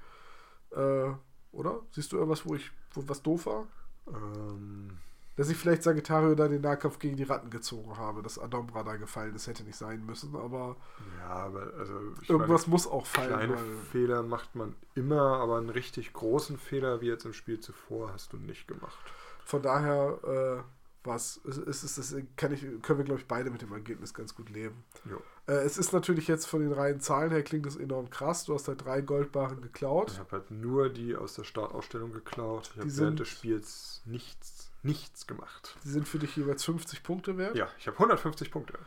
[0.73, 1.13] Äh,
[1.53, 1.81] oder?
[1.93, 3.67] Siehst du irgendwas, wo ich, wo was doof war?
[4.09, 4.99] Ähm,
[5.37, 8.97] Dass ich vielleicht Sagittario da den Nahkampf gegen die Ratten gezogen habe, dass Adombra da
[8.97, 10.77] gefallen ist, hätte nicht sein müssen, aber
[11.19, 11.95] ja, aber also
[12.29, 13.29] irgendwas meine, muss auch fallen.
[13.29, 13.59] kleine
[13.91, 18.33] Fehler macht man immer, aber einen richtig großen Fehler wie jetzt im Spiel zuvor hast
[18.33, 18.99] du nicht gemacht.
[19.45, 20.76] von daher, äh,
[21.07, 24.13] was, es ist, es ist, kann ich, können wir, glaube ich, beide mit dem Ergebnis
[24.15, 24.85] ganz gut leben.
[25.47, 28.45] Äh, es ist natürlich jetzt von den reinen Zahlen her klingt das enorm krass.
[28.45, 30.11] Du hast halt drei Goldbarren geklaut.
[30.13, 32.71] Ich habe halt nur die aus der Startausstellung geklaut.
[32.75, 35.77] Ich habe sind- während des Spiels nichts, nichts gemacht.
[35.85, 37.57] Die sind für dich jeweils 50 Punkte wert.
[37.57, 38.79] Ja, ich habe 150 Punkte.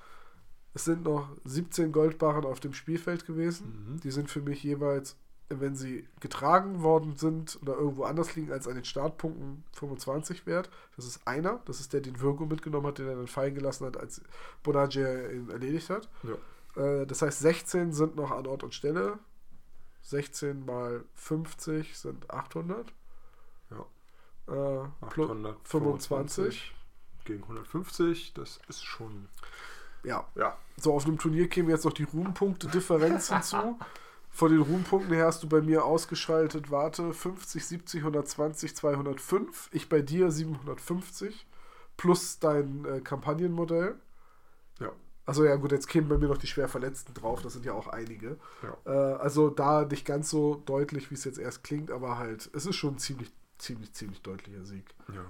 [0.73, 3.93] Es sind noch 17 Goldbarren auf dem Spielfeld gewesen.
[3.93, 3.99] Mhm.
[4.01, 5.15] Die sind für mich jeweils,
[5.49, 10.69] wenn sie getragen worden sind oder irgendwo anders liegen als an den Startpunkten 25 wert.
[10.95, 11.59] Das ist einer.
[11.65, 14.21] Das ist der, den Virgo mitgenommen hat, den er dann fallen gelassen hat, als
[14.63, 16.07] Bonagia ihn erledigt hat.
[16.23, 16.81] Ja.
[16.83, 19.17] Äh, das heißt, 16 sind noch an Ort und Stelle.
[20.03, 22.93] 16 mal 50 sind 800.
[23.71, 23.85] Ja.
[24.47, 26.75] Äh, plus 825
[27.25, 29.27] gegen 150, das ist schon.
[30.03, 33.77] ja, Ja, So, auf einem Turnier käme jetzt noch die Ruhmpunkte-Differenz hinzu.
[34.39, 39.67] Von den Ruhmpunkten her hast du bei mir ausgeschaltet, warte, 50, 70, 120, 205.
[39.73, 41.45] Ich bei dir 750.
[41.97, 43.95] Plus dein äh, Kampagnenmodell.
[44.79, 44.93] ja,
[45.25, 47.73] Also ja gut, jetzt kämen bei mir noch die schwer Verletzten drauf, das sind ja
[47.73, 48.37] auch einige.
[48.63, 48.77] ja.
[48.85, 52.65] Äh, also da nicht ganz so deutlich, wie es jetzt erst klingt, aber halt, es
[52.65, 55.25] ist schon ein ziemlich, ziemlich, ziemlich deutlicher Sieg ja.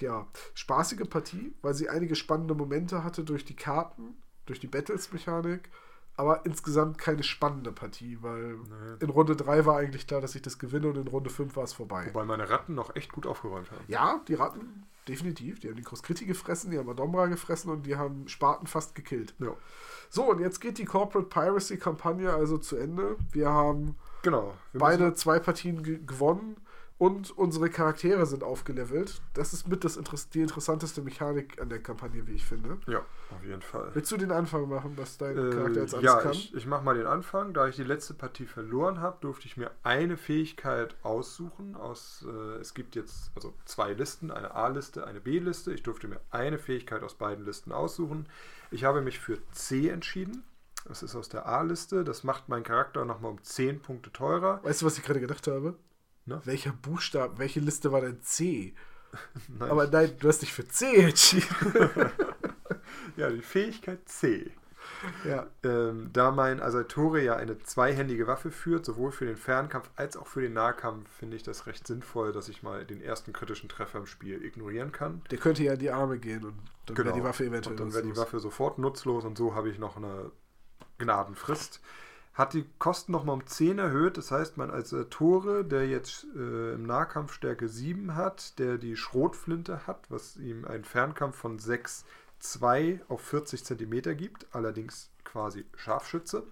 [0.00, 4.14] ja, spaßige Partie, weil sie einige spannende Momente hatte durch die Karten,
[4.46, 5.68] durch die Battles-Mechanik,
[6.16, 8.96] aber insgesamt keine spannende Partie, weil Nee.
[9.00, 11.64] in Runde 3 war eigentlich klar, dass ich das gewinne und in Runde 5 war
[11.64, 12.06] es vorbei.
[12.12, 13.84] Wobei meine Ratten noch echt gut aufgeräumt haben.
[13.88, 15.60] Ja, die Ratten, definitiv.
[15.60, 19.34] Die haben die Kroskriti gefressen, die haben Adombra gefressen und die haben Spaten fast gekillt.
[19.38, 19.54] Ja.
[20.10, 23.16] So, und jetzt geht die Corporate Piracy-Kampagne also zu Ende.
[23.32, 24.54] Wir haben Genau.
[24.72, 26.56] Wir beide zwei Partien ge gewonnen
[27.02, 29.22] und unsere Charaktere sind aufgelevelt.
[29.34, 32.78] Das ist mit das Interess die interessanteste Mechanik an der Kampagne, wie ich finde.
[32.86, 33.00] Ja,
[33.30, 33.90] auf jeden Fall.
[33.92, 36.30] Willst du den Anfang machen, was dein Charakter jetzt Äh, alles ja, kann?
[36.30, 37.54] ich, ich mache mal den Anfang.
[37.54, 41.74] Da ich die letzte Partie verloren habe, durfte ich mir eine Fähigkeit aussuchen.
[41.74, 45.72] Aus, äh, es gibt jetzt also zwei Listen, eine A-Liste, eine B-Liste.
[45.72, 48.28] Ich durfte mir eine Fähigkeit aus beiden Listen aussuchen.
[48.70, 50.44] Ich habe mich für C entschieden.
[50.84, 52.04] Das ist aus der A-Liste.
[52.04, 54.60] Das macht meinen Charakter nochmal um 10 Punkte teurer.
[54.62, 55.74] Weißt du, was ich gerade gedacht habe?
[56.26, 56.40] Ne?
[56.44, 58.74] Welcher Buchstabe, welche Liste war denn C?
[59.48, 61.46] Nein, Aber nein, du hast dich für C entschieden.
[63.16, 64.50] ja, die Fähigkeit C.
[65.24, 65.46] ja.
[65.64, 70.26] Ähm, da mein Asaltore ja eine zweihändige Waffe führt, sowohl für den Fernkampf als auch
[70.26, 73.98] für den Nahkampf, finde ich das recht sinnvoll, dass ich mal den ersten kritischen Treffer
[73.98, 75.22] im Spiel ignorieren kann.
[75.30, 76.54] Der könnte ja in die Arme gehen und
[76.86, 77.86] dann wäre die Waffe eventuell Genau.
[77.86, 78.18] Und dann wäre die.
[78.18, 80.30] Waffe sofort nutzlos und so habe ich noch eine
[80.98, 81.80] Gnadenfrist.
[82.34, 86.84] Hat die Kosten nochmal um 10 erhöht, das heißt, mein Asaltore, der jetzt äh, im
[86.84, 92.04] Nahkampf Stärke 7 hat, der die Schrotflinte hat, was ihm einen Fernkampf von 6
[92.42, 96.44] 2 auf 40 cm gibt, allerdings quasi Scharfschütze.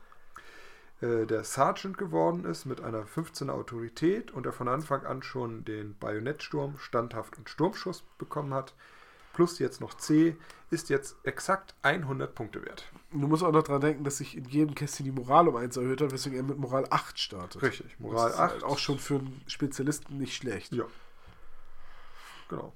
[1.01, 5.65] Äh, der Sergeant geworden ist mit einer 15er Autorität und der von Anfang an schon
[5.65, 8.75] den Bajonettsturm, Standhaft und Sturmschuss bekommen hat,
[9.33, 10.37] plus jetzt noch C,
[10.71, 12.91] ist jetzt exakt 100 Punkte wert.
[13.13, 15.77] Du musst auch noch dran denken, dass sich in jedem Kästchen die Moral um 1
[15.77, 17.61] erhöht hat, weswegen er mit Moral 8 startet.
[17.63, 18.65] Richtig, Moral das ist halt 8.
[18.65, 20.73] auch schon für einen Spezialisten nicht schlecht.
[20.73, 20.85] Ja.
[22.49, 22.73] Genau.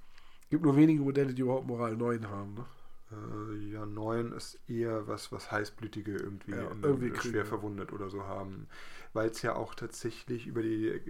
[0.50, 2.54] gibt nur wenige Modelle, die überhaupt Moral 9 haben.
[2.54, 2.64] Ne?
[3.12, 7.44] Äh, ja, 9 ist eher was, was Heißblütige irgendwie, Ja, irgendwie schwer kriegen.
[7.46, 8.66] verwundet oder so haben.
[9.12, 11.00] Weil es ja auch tatsächlich über die äh,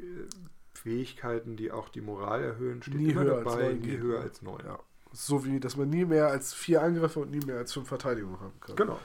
[0.75, 4.01] Fähigkeiten, die auch die Moral erhöhen, steht Nie immer höher als dabei, neun nie geht,
[4.01, 4.25] höher ne?
[4.25, 4.65] als 9.
[4.67, 4.79] Ja.
[5.13, 8.41] So wie, dass man nie mehr als vier Angriffe und nie mehr als fünf Verteidigungen
[8.41, 8.77] haben kann.
[8.77, 8.99] Genau.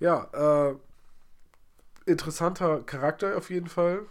[0.00, 0.74] Ja, äh,
[2.06, 4.02] interessanter Charakter auf jeden Fall.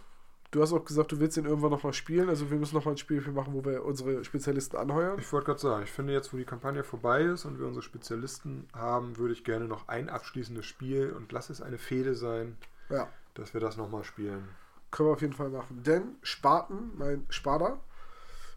[0.50, 2.30] Du hast auch gesagt, du willst ihn irgendwann nochmal spielen.
[2.30, 5.18] Also wir müssen nochmal ein Spiel machen, wo wir unsere Spezialisten anheuern.
[5.18, 7.82] Ich wollte gerade sagen, ich finde jetzt, wo die Kampagne vorbei ist und wir unsere
[7.82, 12.56] Spezialisten haben, würde ich gerne noch ein abschließendes Spiel und lass es eine Fehde sein,
[12.88, 14.48] Ja, dass wir das nochmal spielen.
[14.90, 15.82] können wir auf jeden Fall machen.
[15.82, 17.78] Denn Spaten, mein Sparda,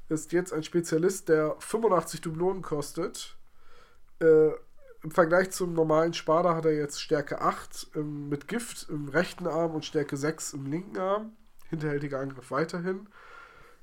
[0.08, 3.36] ist jetzt ein Spezialist, der 85 Dublonen kostet.
[4.20, 4.52] Äh,
[5.04, 9.48] Im Vergleich zum normalen Sparda hat er jetzt Stärke 8 ähm, mit Gift im rechten
[9.48, 11.32] Arm und Stärke 6 im linken Arm.
[11.70, 13.08] Hinterhältiger Angriff weiterhin.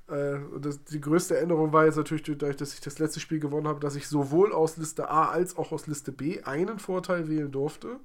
[0.09, 3.41] Äh, und das, die größte Änderung war jetzt natürlich dadurch, dass ich das letzte Spiel
[3.41, 7.29] gewonnen habe, dass ich sowohl aus Liste A als auch aus Liste B einen Vorteil
[7.29, 7.99] wählen durfte.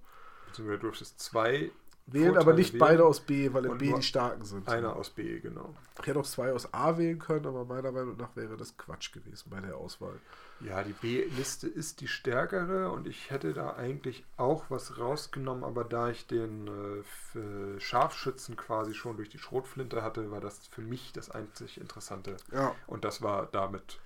[0.47, 1.72] Beziehungsweise du durftest zwei
[2.06, 2.80] wählen, Vorteile aber nicht wählen.
[2.80, 4.68] beide aus B, weil in B die Starken sind.
[4.68, 5.74] Einer aus B, genau.
[6.01, 9.12] Ich hätte auch zwei aus A wählen können, aber meiner Meinung nach wäre das Quatsch
[9.14, 10.20] gewesen bei der Auswahl.
[10.60, 15.84] Ja, die B-Liste ist die stärkere und ich hätte da eigentlich auch was rausgenommen, aber
[15.84, 20.82] da ich den äh, äh, Scharfschützen quasi schon durch die Schrotflinte hatte, war das für
[20.82, 22.38] mich das einzig Interessante.
[22.51, 22.74] Ja.
[22.88, 23.99] Und das war damit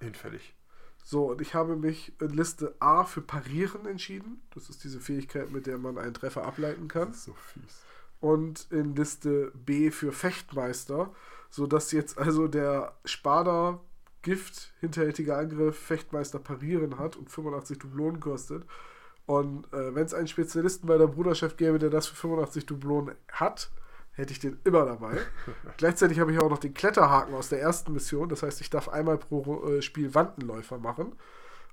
[0.00, 0.54] hinfällig.
[1.04, 4.40] So, und ich habe mich in Liste A für Parieren entschieden.
[4.54, 7.08] Das ist diese Fähigkeit, mit der man einen Treffer ableiten kann.
[7.08, 7.82] Das ist so fies.
[8.20, 11.12] Und in Liste B für Fechtmeister,
[11.50, 13.80] sodass jetzt also der Spada
[14.22, 18.64] Gift, hinterhältiger Angriff, Fechtmeister parieren hat und 85 Dublonen kostet.
[19.26, 23.16] Und äh, wenn es einen Spezialisten bei der Bruderschaft gäbe, der das für 85 Dublonen
[23.30, 23.70] hat,
[24.12, 25.18] hätte ich den immer dabei.
[25.76, 28.28] Gleichzeitig habe ich auch noch den Kletterhaken aus der ersten Mission.
[28.28, 31.16] Das heißt, ich darf einmal pro äh, Spiel Wandenläufer machen.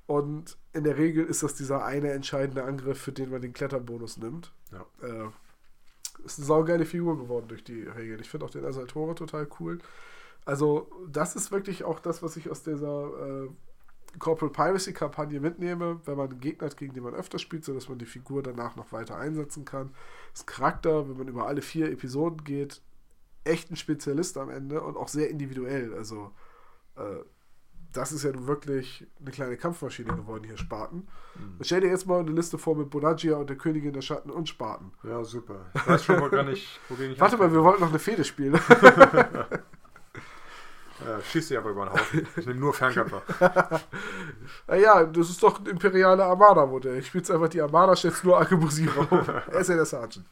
[0.07, 4.17] Und in der Regel ist das dieser eine entscheidende Angriff, für den man den Kletterbonus
[4.17, 4.51] nimmt.
[4.71, 4.85] Ja.
[5.07, 5.29] Äh,
[6.25, 8.19] ist eine saugeile Figur geworden durch die Regeln.
[8.19, 9.79] Ich finde auch den Asaltore total cool.
[10.45, 13.49] Also, das ist wirklich auch das, was ich aus dieser äh,
[14.17, 17.89] Corporal Piracy Kampagne mitnehme, wenn man einen Gegner hat, gegen den man öfter spielt, sodass
[17.89, 19.93] man die Figur danach noch weiter einsetzen kann.
[20.33, 22.81] Das Charakter, wenn man über alle vier Episoden geht,
[23.43, 25.93] echt ein Spezialist am Ende und auch sehr individuell.
[25.93, 26.31] Also,
[26.95, 27.23] äh,
[27.91, 31.07] das ist ja nun wirklich eine kleine Kampfmaschine geworden hier, Spaten.
[31.35, 31.57] Mhm.
[31.61, 34.47] Stell dir jetzt mal eine Liste vor mit Bonagia und der Königin der Schatten und
[34.47, 34.91] Spaten.
[35.03, 35.65] Ja, super.
[35.73, 38.23] Ich weiß schon mal gar nicht, wogegen ich Warte mal, wir wollten noch eine Fehde
[38.23, 38.59] spielen.
[41.05, 42.27] Ja, schieß sie aber über den Haufen.
[42.35, 43.21] Ich nehme nur Fernkämpfer.
[44.67, 46.97] naja, das ist doch ein imperiale Armada-Modell.
[46.97, 49.27] Ich spiele jetzt einfach die Armada, stellst nur Arkebusier auf.
[49.27, 50.25] Er ist ja der Sergeant.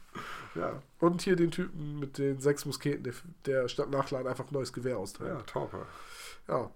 [0.54, 3.14] Ja, Und hier den Typen mit den sechs Musketen, der,
[3.46, 5.46] der statt Nachladen einfach ein neues Gewehr ja, austeilt.
[5.46, 5.86] Tauper.
[6.48, 6.70] Ja.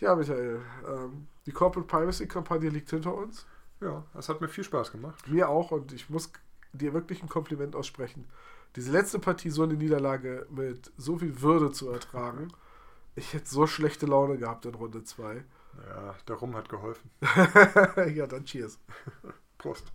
[0.00, 3.46] Ja, Michael, ähm, die Corporate Piracy-Kampagne liegt hinter uns.
[3.80, 5.26] Ja, das hat mir viel Spaß gemacht.
[5.28, 6.30] Mir auch und ich muss
[6.72, 8.26] dir wirklich ein Kompliment aussprechen.
[8.76, 12.48] Diese letzte Partie, so eine Niederlage mit so viel Würde zu ertragen.
[13.18, 15.44] Ich hätte so schlechte Laune gehabt in Runde 2.
[15.88, 17.10] Ja, der Rum hat geholfen.
[18.14, 18.78] ja, dann cheers.
[19.58, 19.92] Prost.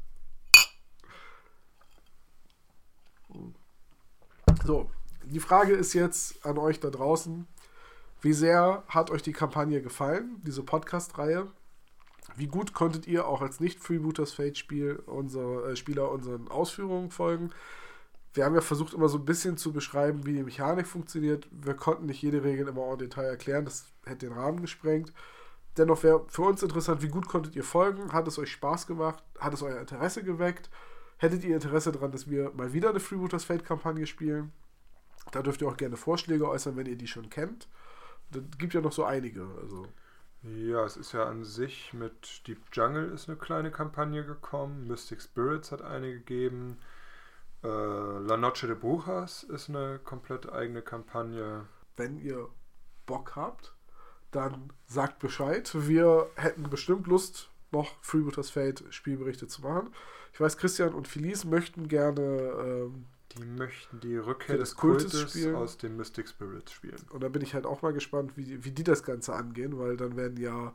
[4.66, 4.90] So,
[5.24, 7.48] die Frage ist jetzt an euch da draußen.
[8.22, 11.48] Wie sehr hat euch die Kampagne gefallen, diese Podcast-Reihe?
[12.36, 17.52] Wie gut konntet ihr auch als Nicht-Freebooters Fate-Spiel unsere, äh, Spieler unseren Ausführungen folgen?
[18.34, 21.48] Wir haben ja versucht, immer so ein bisschen zu beschreiben, wie die Mechanik funktioniert.
[21.52, 25.14] Wir konnten nicht jede Regel immer en Detail erklären, das hätte den Rahmen gesprengt.
[25.78, 28.12] Dennoch wäre für uns interessant, wie gut konntet ihr folgen?
[28.14, 29.24] Hat es euch Spaß gemacht?
[29.40, 30.70] Hat es euer Interesse geweckt?
[31.18, 34.52] Hättet ihr Interesse daran, dass wir mal wieder eine Freebooters Fate-Kampagne spielen?
[35.32, 37.68] Da dürft ihr auch gerne Vorschläge äußern, wenn ihr die schon kennt.
[38.32, 39.48] Da gibt ja noch so einige.
[39.62, 39.88] Also,
[40.44, 44.88] Ja, es ist ja an sich mit Deep Jungle ist eine kleine Kampagne gekommen.
[44.88, 46.78] Mystic Spirits hat eine gegeben.
[47.64, 51.66] Äh, La Noche de Brujas ist eine komplett eigene Kampagne.
[51.96, 52.50] wenn ihr
[53.06, 53.74] Bock habt,
[54.32, 55.70] dann sagt Bescheid.
[55.74, 59.94] Wir hätten bestimmt Lust, noch Freebooters Fate Spielberichte zu machen.
[60.34, 63.06] Ich weiß, Christian und Felice möchten gerne ähm,
[63.38, 65.56] Die möchten die Rückkehr des Kultes Kultes spielen.
[65.56, 67.06] aus dem Mystic Spirits spielen.
[67.12, 69.96] Und da bin ich halt auch mal gespannt, wie, wie die das Ganze angehen, weil
[69.98, 70.74] dann werden ja,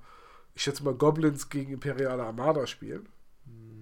[0.54, 3.08] ich schätze mal, Goblins gegen Imperiale Armada spielen.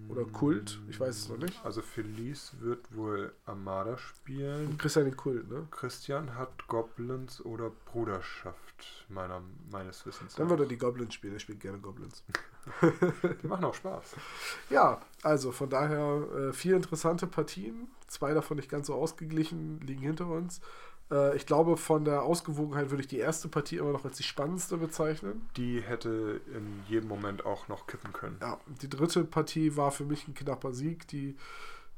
[0.08, 1.64] Oder Kult, ich weiß es noch nicht.
[1.64, 4.78] Also Felice wird wohl Armada spielen.
[4.78, 5.66] Christian den Kult, ne?
[5.70, 10.34] Christian hat Goblins oder Bruderschaft, meiner, meines Wissens.
[10.34, 12.24] Dann wird er die Goblins spielen, er spielt gerne Goblins.
[13.42, 14.16] Die machen auch Spaß.
[14.70, 17.88] Ja, also von daher äh, vier interessante Partien.
[18.08, 20.60] Zwei davon nicht ganz so ausgeglichen, liegen hinter uns.
[21.10, 24.22] Äh, ich glaube, von der Ausgewogenheit würde ich die erste Partie immer noch als die
[24.22, 25.48] spannendste bezeichnen.
[25.56, 28.38] Die hätte in jedem Moment auch noch kippen können.
[28.40, 31.06] Ja, die dritte Partie war für mich ein knapper Sieg.
[31.08, 31.36] Die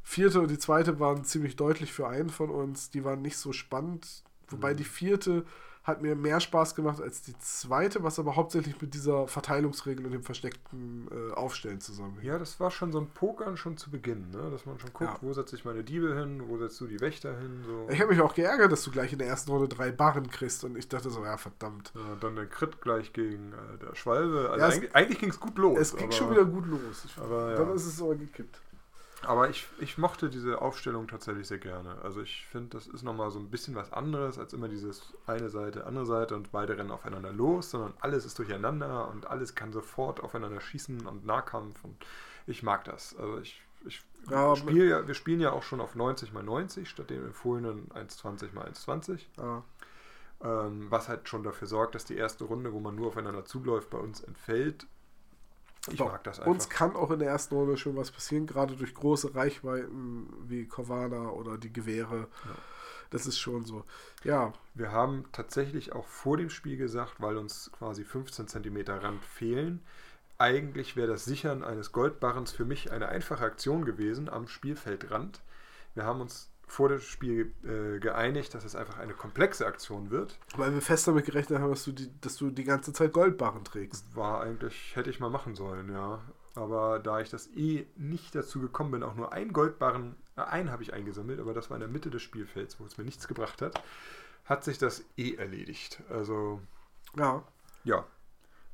[0.02, 2.90] vierte und die zweite waren ziemlich deutlich für einen von uns.
[2.90, 4.22] Die waren nicht so spannend.
[4.48, 4.76] Wobei Mhm.
[4.78, 5.44] die vierte
[5.89, 10.12] hat mir mehr Spaß gemacht als die zweite, was aber hauptsächlich mit dieser Verteilungsregel und
[10.12, 12.24] dem versteckten äh, Aufstellen zusammenhängt.
[12.24, 14.51] Ja, das war schon so ein Pokern schon zu Beginn, ne?
[14.51, 15.18] dass man schon guckt, Ja.
[15.20, 17.64] wo setze ich meine Diebe hin, wo setzt du die Wächter hin.
[17.66, 17.89] So.
[17.91, 20.62] Ich habe mich auch geärgert, dass du gleich in der ersten Runde drei Barren kriegst
[20.64, 21.93] und ich dachte so, ja, verdammt.
[21.95, 24.51] Ja, dann der Crit gleich gegen äh, der Schwalbe.
[24.51, 25.78] Also Ja, eigentlich, eigentlich ging es gut los.
[25.78, 27.07] es ging aber, schon wieder gut los.
[27.16, 27.57] Aber ja.
[27.57, 28.61] Dann ist es aber gekippt.
[29.22, 32.00] Aber ich, ich mochte diese Aufstellung tatsächlich sehr gerne.
[32.02, 35.50] Also ich finde, das ist nochmal so ein bisschen was anderes als immer dieses eine
[35.50, 39.72] Seite, andere Seite und beide rennen aufeinander los, sondern alles ist durcheinander und alles kann
[39.72, 41.96] sofort aufeinander schießen und Nahkampf und
[42.46, 43.16] ich mag das.
[43.16, 46.88] Also ich, ich Ja, spiel ja, wir spielen ja auch schon auf 90 x 90
[46.88, 49.20] statt dem empfohlenen 1,20 x 1,20.
[49.38, 49.64] Ja.
[50.40, 53.90] Ähm, was halt schon dafür sorgt, dass die erste Runde, wo man nur aufeinander zuläuft,
[53.90, 54.86] bei uns entfällt.
[55.93, 56.51] Ich mag das einfach.
[56.51, 60.66] Uns kann auch in der ersten Runde schon was passieren, gerade durch große Reichweiten wie
[60.66, 62.28] Kovana oder die Gewehre.
[62.45, 62.55] Ja.
[63.11, 63.84] Das ist schon so.
[64.24, 64.53] Ja.
[64.74, 69.82] Wir haben tatsächlich auch vor dem Spiel gesagt, weil uns quasi 15 cm Rand fehlen,
[70.39, 75.41] eigentlich wäre das Sichern eines Goldbarrens für mich eine einfache Aktion gewesen am Spielfeldrand.
[75.95, 80.38] Wir haben uns vor dem Spiel äh, geeinigt, dass es einfach eine komplexe Aktion wird.
[80.56, 83.64] Weil wir fest damit gerechnet haben, dass du die, dass du die ganze Zeit Goldbarren
[83.64, 84.14] trägst.
[84.14, 86.20] War eigentlich, hätte ich mal machen sollen, ja.
[86.54, 90.70] Aber da ich das eh nicht dazu gekommen bin, auch nur ein Goldbarren, äh, einen
[90.70, 93.26] habe ich eingesammelt, aber das war in der Mitte des Spielfelds, wo es mir nichts
[93.26, 93.82] gebracht hat,
[94.44, 96.02] hat sich das eh erledigt.
[96.10, 96.60] Also.
[97.16, 97.42] Ja.
[97.84, 98.04] Ja.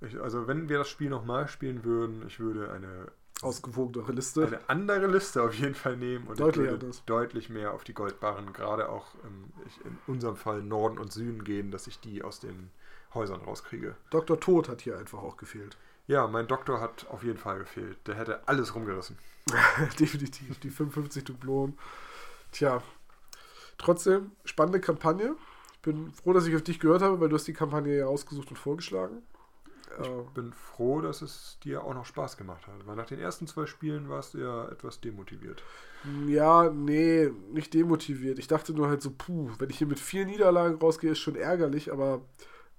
[0.00, 3.12] Ich, also, wenn wir das Spiel nochmal spielen würden, ich würde eine
[3.42, 4.46] ausgewogenere Liste.
[4.46, 8.88] Eine andere Liste auf jeden Fall nehmen und deutlich, deutlich mehr auf die Goldbarren, gerade
[8.88, 9.52] auch ähm,
[9.84, 12.70] in unserem Fall Norden und Süden gehen, dass ich die aus den
[13.12, 13.96] Häusern rauskriege.
[14.10, 14.38] Dr.
[14.38, 15.76] Tod hat hier einfach auch gefehlt.
[16.06, 17.96] Ja, mein Doktor hat auf jeden Fall gefehlt.
[18.06, 19.18] Der hätte alles rumgerissen.
[20.00, 21.78] Definitiv, die 55 Dublonen.
[22.52, 22.82] Tja,
[23.78, 25.34] trotzdem, spannende Kampagne.
[25.74, 28.06] Ich bin froh, dass ich auf dich gehört habe, weil du hast die Kampagne ja
[28.06, 29.22] ausgesucht und vorgeschlagen.
[30.02, 33.46] Ich bin froh, dass es dir auch noch Spaß gemacht hat, weil nach den ersten
[33.46, 35.62] zwei Spielen warst du ja etwas demotiviert.
[36.26, 38.38] Ja, nee, nicht demotiviert.
[38.38, 41.36] Ich dachte nur halt so, puh, wenn ich hier mit vier Niederlagen rausgehe, ist schon
[41.36, 42.22] ärgerlich, aber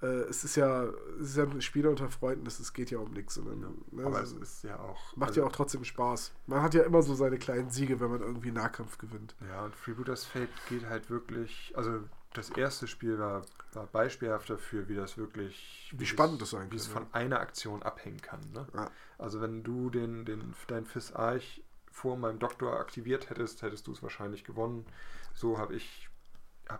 [0.01, 0.83] äh, es ist ja,
[1.19, 3.37] es ist ja ein Spiel unter Freunden, es geht ja um nichts.
[3.37, 5.15] Ne, aber es ist ja auch.
[5.15, 6.33] Macht also, ja auch trotzdem Spaß.
[6.47, 9.35] Man hat ja immer so seine kleinen Siege, wenn man irgendwie Nahkampf gewinnt.
[9.47, 12.01] Ja, und Freebooters Fate geht halt wirklich, also
[12.37, 15.89] das erste Spiel war, war beispielhaft dafür, wie das wirklich.
[15.91, 18.41] Wie, wie spannend das eigentlich Wie es von einer Aktion abhängen kann.
[18.53, 18.67] Ne?
[18.73, 18.91] Ja.
[19.17, 21.61] Also, wenn du den, den, dein Fizz Arch
[21.91, 24.85] vor meinem Doktor aktiviert hättest, hättest du es wahrscheinlich gewonnen.
[25.33, 26.09] So habe ich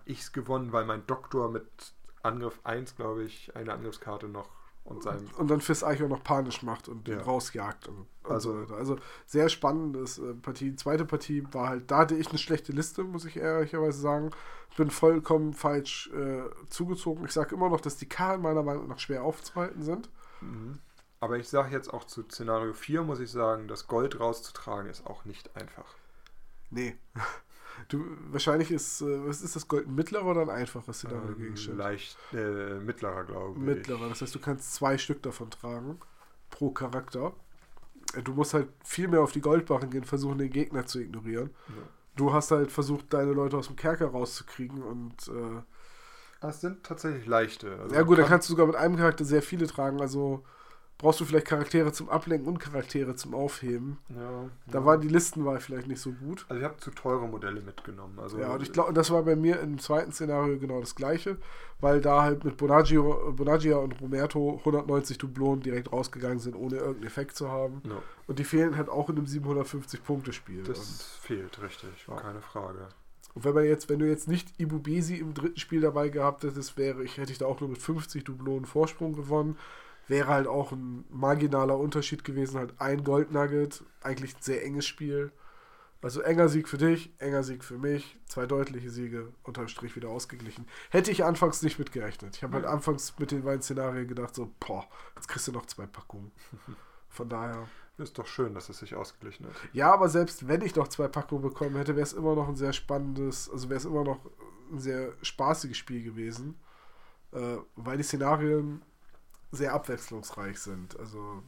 [0.06, 1.68] es gewonnen, weil mein Doktor mit
[2.22, 4.50] Angriff 1, glaube ich, eine Angriffskarte noch
[4.86, 8.54] und, sein und dann fürs Eichhorn noch panisch macht und den rausjagt und, und also,
[8.54, 8.78] so weiter.
[8.78, 10.76] Also sehr spannendes äh, Partie.
[10.76, 14.30] Zweite Partie war halt, da hatte ich eine schlechte Liste, muss ich ehrlicherweise sagen.
[14.70, 17.26] Ich bin vollkommen falsch äh, zugezogen.
[17.26, 20.10] Ich sage immer noch, dass die Karten meiner Meinung nach schwer aufzuhalten sind.
[20.42, 20.80] Mhm.
[21.20, 25.08] Aber ich sage jetzt auch zu Szenario 4, muss ich sagen, das Gold rauszutragen ist
[25.08, 25.96] auch nicht einfach.
[26.70, 26.96] Nee.
[27.88, 31.74] Du, wahrscheinlich ist, äh, was ist das Gold, ein mittlerer oder ein einfaches Szenario-Gegenstand?
[31.74, 33.66] Ähm, leicht äh, mittlerer, glaube ich.
[33.66, 36.00] Mittlerer, das heißt, du kannst zwei Stück davon tragen,
[36.50, 37.34] pro Charakter.
[38.16, 41.52] Äh, du musst halt viel mehr auf die Goldbarren gehen, versuchen, den Gegner zu ignorieren.
[41.68, 41.74] Ja.
[42.16, 45.28] Du hast halt versucht, deine Leute aus dem Kerker rauszukriegen und.
[45.28, 45.62] Äh,
[46.42, 47.78] das sind tatsächlich leichte.
[47.80, 50.00] Also ja, gut, dann kannst du sogar mit einem Charakter sehr viele tragen.
[50.00, 50.44] Also
[50.98, 53.98] brauchst du vielleicht Charaktere zum Ablenken und Charaktere zum Aufheben.
[54.10, 54.86] Ja, da ja.
[54.86, 56.46] war die Listenwahl vielleicht nicht so gut.
[56.48, 58.18] Also ich habe zu teure Modelle mitgenommen.
[58.20, 61.38] Also ja, und ich glaube, das war bei mir im zweiten Szenario genau das gleiche,
[61.82, 67.08] weil da halt mit Bonaggio, Bonaggia und Romerto 190 Dublonen direkt rausgegangen sind, ohne irgendeinen
[67.08, 67.82] Effekt zu haben.
[67.84, 68.02] No.
[68.28, 70.64] Und die fehlen halt auch in einem 750-Punkte-Spiel.
[70.64, 72.16] Das und fehlt, richtig, ja.
[72.16, 72.88] keine Frage.
[73.34, 76.78] Und wenn man jetzt, wenn du jetzt nicht Ibubesi im dritten Spiel dabei gehabt hättest,
[76.78, 79.58] wäre ich, hätte ich da auch nur mit 50 Dublonen Vorsprung gewonnen
[80.08, 82.58] wäre halt auch ein marginaler Unterschied gewesen.
[82.58, 85.32] Halt ein Goldnugget, eigentlich ein sehr enges Spiel.
[86.02, 90.10] Also enger Sieg für dich, enger Sieg für mich, zwei deutliche Siege, unterm Strich wieder
[90.10, 90.68] ausgeglichen.
[90.92, 92.36] Hätte ich anfangs nicht mitgerechnet.
[92.36, 95.66] Ich habe halt anfangs mit den beiden Szenarien gedacht, so, boah, jetzt kriegst du noch
[95.66, 96.32] zwei Packungen.
[97.10, 97.68] Von daher.
[97.98, 99.54] Ist doch schön, dass es sich ausgeglichen hat.
[99.74, 102.56] Ja, aber selbst wenn ich noch zwei Packungen bekommen hätte, wäre es immer noch ein
[102.56, 104.20] sehr spannendes, also wäre es immer noch
[104.72, 106.60] ein sehr spaßiges Spiel gewesen.
[107.32, 108.84] Äh, weil die Szenarien
[109.56, 111.00] sehr abwechslungsreich sind.
[111.00, 111.44] Also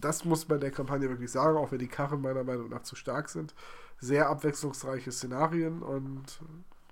[0.00, 2.96] das muss man der Kampagne wirklich sagen, auch wenn die Karren meiner Meinung nach zu
[2.96, 3.54] stark sind.
[4.00, 6.40] Sehr abwechslungsreiche Szenarien und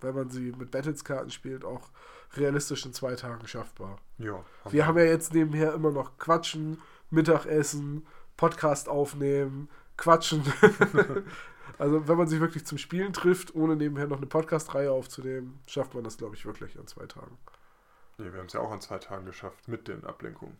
[0.00, 1.90] wenn man sie mit Battles-Karten spielt, auch
[2.34, 3.98] realistisch in zwei Tagen schaffbar.
[4.18, 4.44] Ja.
[4.68, 6.78] Wir haben ja jetzt nebenher immer noch Quatschen,
[7.10, 10.42] Mittagessen, Podcast aufnehmen, Quatschen.
[11.78, 15.94] also wenn man sich wirklich zum Spielen trifft, ohne nebenher noch eine Podcast-Reihe aufzunehmen, schafft
[15.94, 17.38] man das, glaube ich, wirklich an zwei Tagen.
[18.18, 20.56] Nee, wir haben es ja auch an zwei Tagen geschafft mit den Ablenkungen.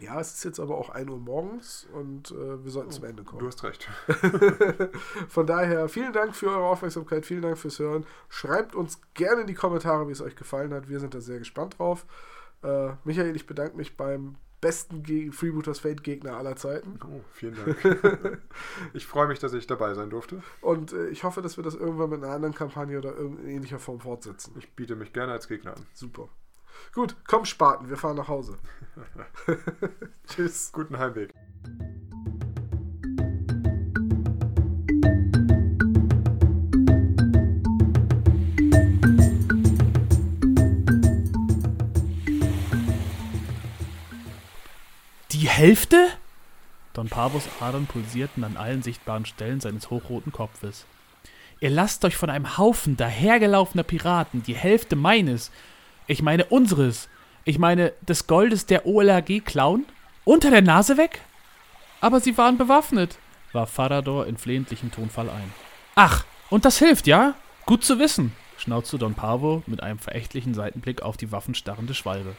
[0.00, 3.04] Ja, es ist jetzt aber auch 1 Uhr morgens und äh, wir sollten oh, zum
[3.04, 3.38] Ende kommen.
[3.38, 3.88] Du hast recht.
[5.28, 8.04] Von daher, vielen Dank für eure Aufmerksamkeit, vielen Dank fürs Hören.
[8.28, 10.88] Schreibt uns gerne in die Kommentare, wie es euch gefallen hat.
[10.88, 12.06] Wir sind da sehr gespannt drauf.
[12.64, 16.98] Äh, Michael, ich bedanke mich beim besten Ge Freebooters Fate Gegner aller Zeiten.
[17.04, 18.40] Oh, vielen Dank.
[18.94, 20.42] ich freue mich, dass ich dabei sein durfte.
[20.60, 23.78] Und äh, ich hoffe, dass wir das irgendwann mit einer anderen Kampagne oder in ähnlicher
[23.78, 24.56] Form fortsetzen.
[24.58, 25.86] Ich biete mich gerne als Gegner an.
[25.92, 26.28] Super.
[26.92, 28.58] Gut, komm Spaten, wir fahren nach Hause.
[30.26, 30.70] Tschüss.
[30.72, 31.32] Guten Heimweg.
[45.32, 46.08] Die Hälfte?
[46.92, 50.86] Don Pavos Adern pulsierten an allen sichtbaren Stellen seines hochroten Kopfes.
[51.60, 55.50] Ihr lasst euch von einem Haufen dahergelaufener Piraten, die Hälfte meines,
[56.06, 57.08] ich meine unseres,
[57.44, 59.86] ich meine des Goldes der OLAG klauen?
[60.24, 61.20] Unter der Nase weg?
[62.00, 63.18] Aber sie waren bewaffnet,
[63.52, 65.52] warf Farador in flehentlichem Tonfall ein.
[65.94, 67.34] Ach, und das hilft, ja?
[67.66, 72.34] Gut zu wissen, schnauzte Don Pavo mit einem verächtlichen Seitenblick auf die waffenstarrende Schwalbe.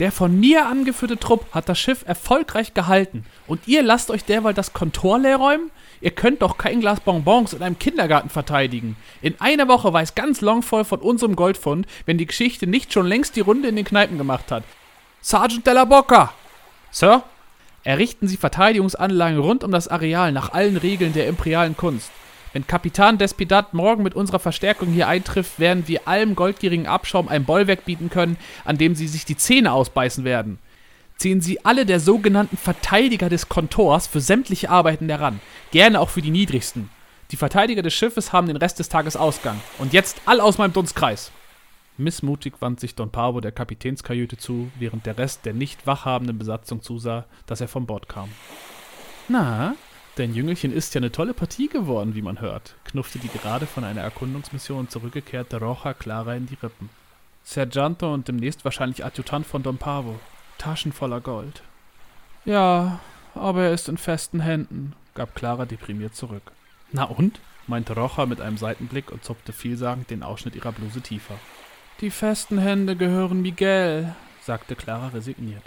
[0.00, 3.24] Der von mir angeführte Trupp hat das Schiff erfolgreich gehalten.
[3.46, 5.70] Und ihr lasst euch derweil das Kontor leer räumen?
[6.00, 8.96] Ihr könnt doch kein Glas Bonbons in einem Kindergarten verteidigen.
[9.22, 13.36] In einer Woche weiß ganz Longfall von unserem Goldfund, wenn die Geschichte nicht schon längst
[13.36, 14.64] die Runde in den Kneipen gemacht hat.
[15.20, 16.32] Sergeant Della Bocca!
[16.90, 17.22] Sir?
[17.82, 22.10] Errichten Sie Verteidigungsanlagen rund um das Areal nach allen Regeln der imperialen Kunst.
[22.54, 27.44] Wenn Kapitan Despidat morgen mit unserer Verstärkung hier eintrifft, werden wir allem goldgierigen Abschaum ein
[27.44, 30.58] Bollwerk bieten können, an dem sie sich die Zähne ausbeißen werden.
[31.16, 35.40] Ziehen Sie alle der sogenannten Verteidiger des Kontors für sämtliche Arbeiten heran,
[35.70, 36.90] gerne auch für die niedrigsten.
[37.30, 39.60] Die Verteidiger des Schiffes haben den Rest des Tages Ausgang.
[39.78, 41.30] Und jetzt all aus meinem Dunstkreis!
[41.96, 46.82] Missmutig wandte sich Don Pavo der Kapitänskajüte zu, während der Rest der nicht wachhabenden Besatzung
[46.82, 48.28] zusah, dass er von Bord kam.
[49.28, 49.76] Na,
[50.16, 53.82] Dein Jüngelchen ist ja eine tolle Partie geworden, wie man hört, knuffte die gerade von
[53.82, 56.88] einer Erkundungsmission zurückgekehrte Rocha Clara in die Rippen.
[57.42, 60.20] Sergianto und demnächst wahrscheinlich Adjutant von Don Pavo.
[60.64, 61.62] Taschen voller Gold.
[62.46, 63.00] Ja,
[63.34, 66.52] aber er ist in festen Händen, gab Clara deprimiert zurück.
[66.90, 67.38] Na und?
[67.66, 71.34] meinte Rocha mit einem Seitenblick und zupfte vielsagend den Ausschnitt ihrer Bluse tiefer.
[72.00, 75.64] Die festen Hände gehören Miguel, sagte Clara resigniert.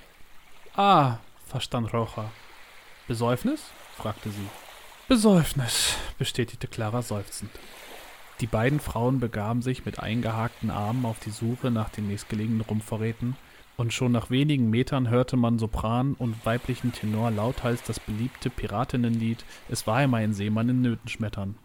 [0.75, 2.31] Ah, verstand Rocha.
[3.07, 3.61] Besäufnis?
[3.97, 4.47] fragte sie.
[5.07, 7.51] Besäufnis, bestätigte Clara seufzend.
[8.41, 13.35] Die beiden Frauen begaben sich mit eingehakten Armen auf die Suche nach den nächstgelegenen Rumvorräten,
[13.77, 19.45] und schon nach wenigen Metern hörte man Sopran und weiblichen Tenor lauthals das beliebte Piratinnenlied
[19.69, 21.55] Es war einmal ein Seemann in Nöten schmettern.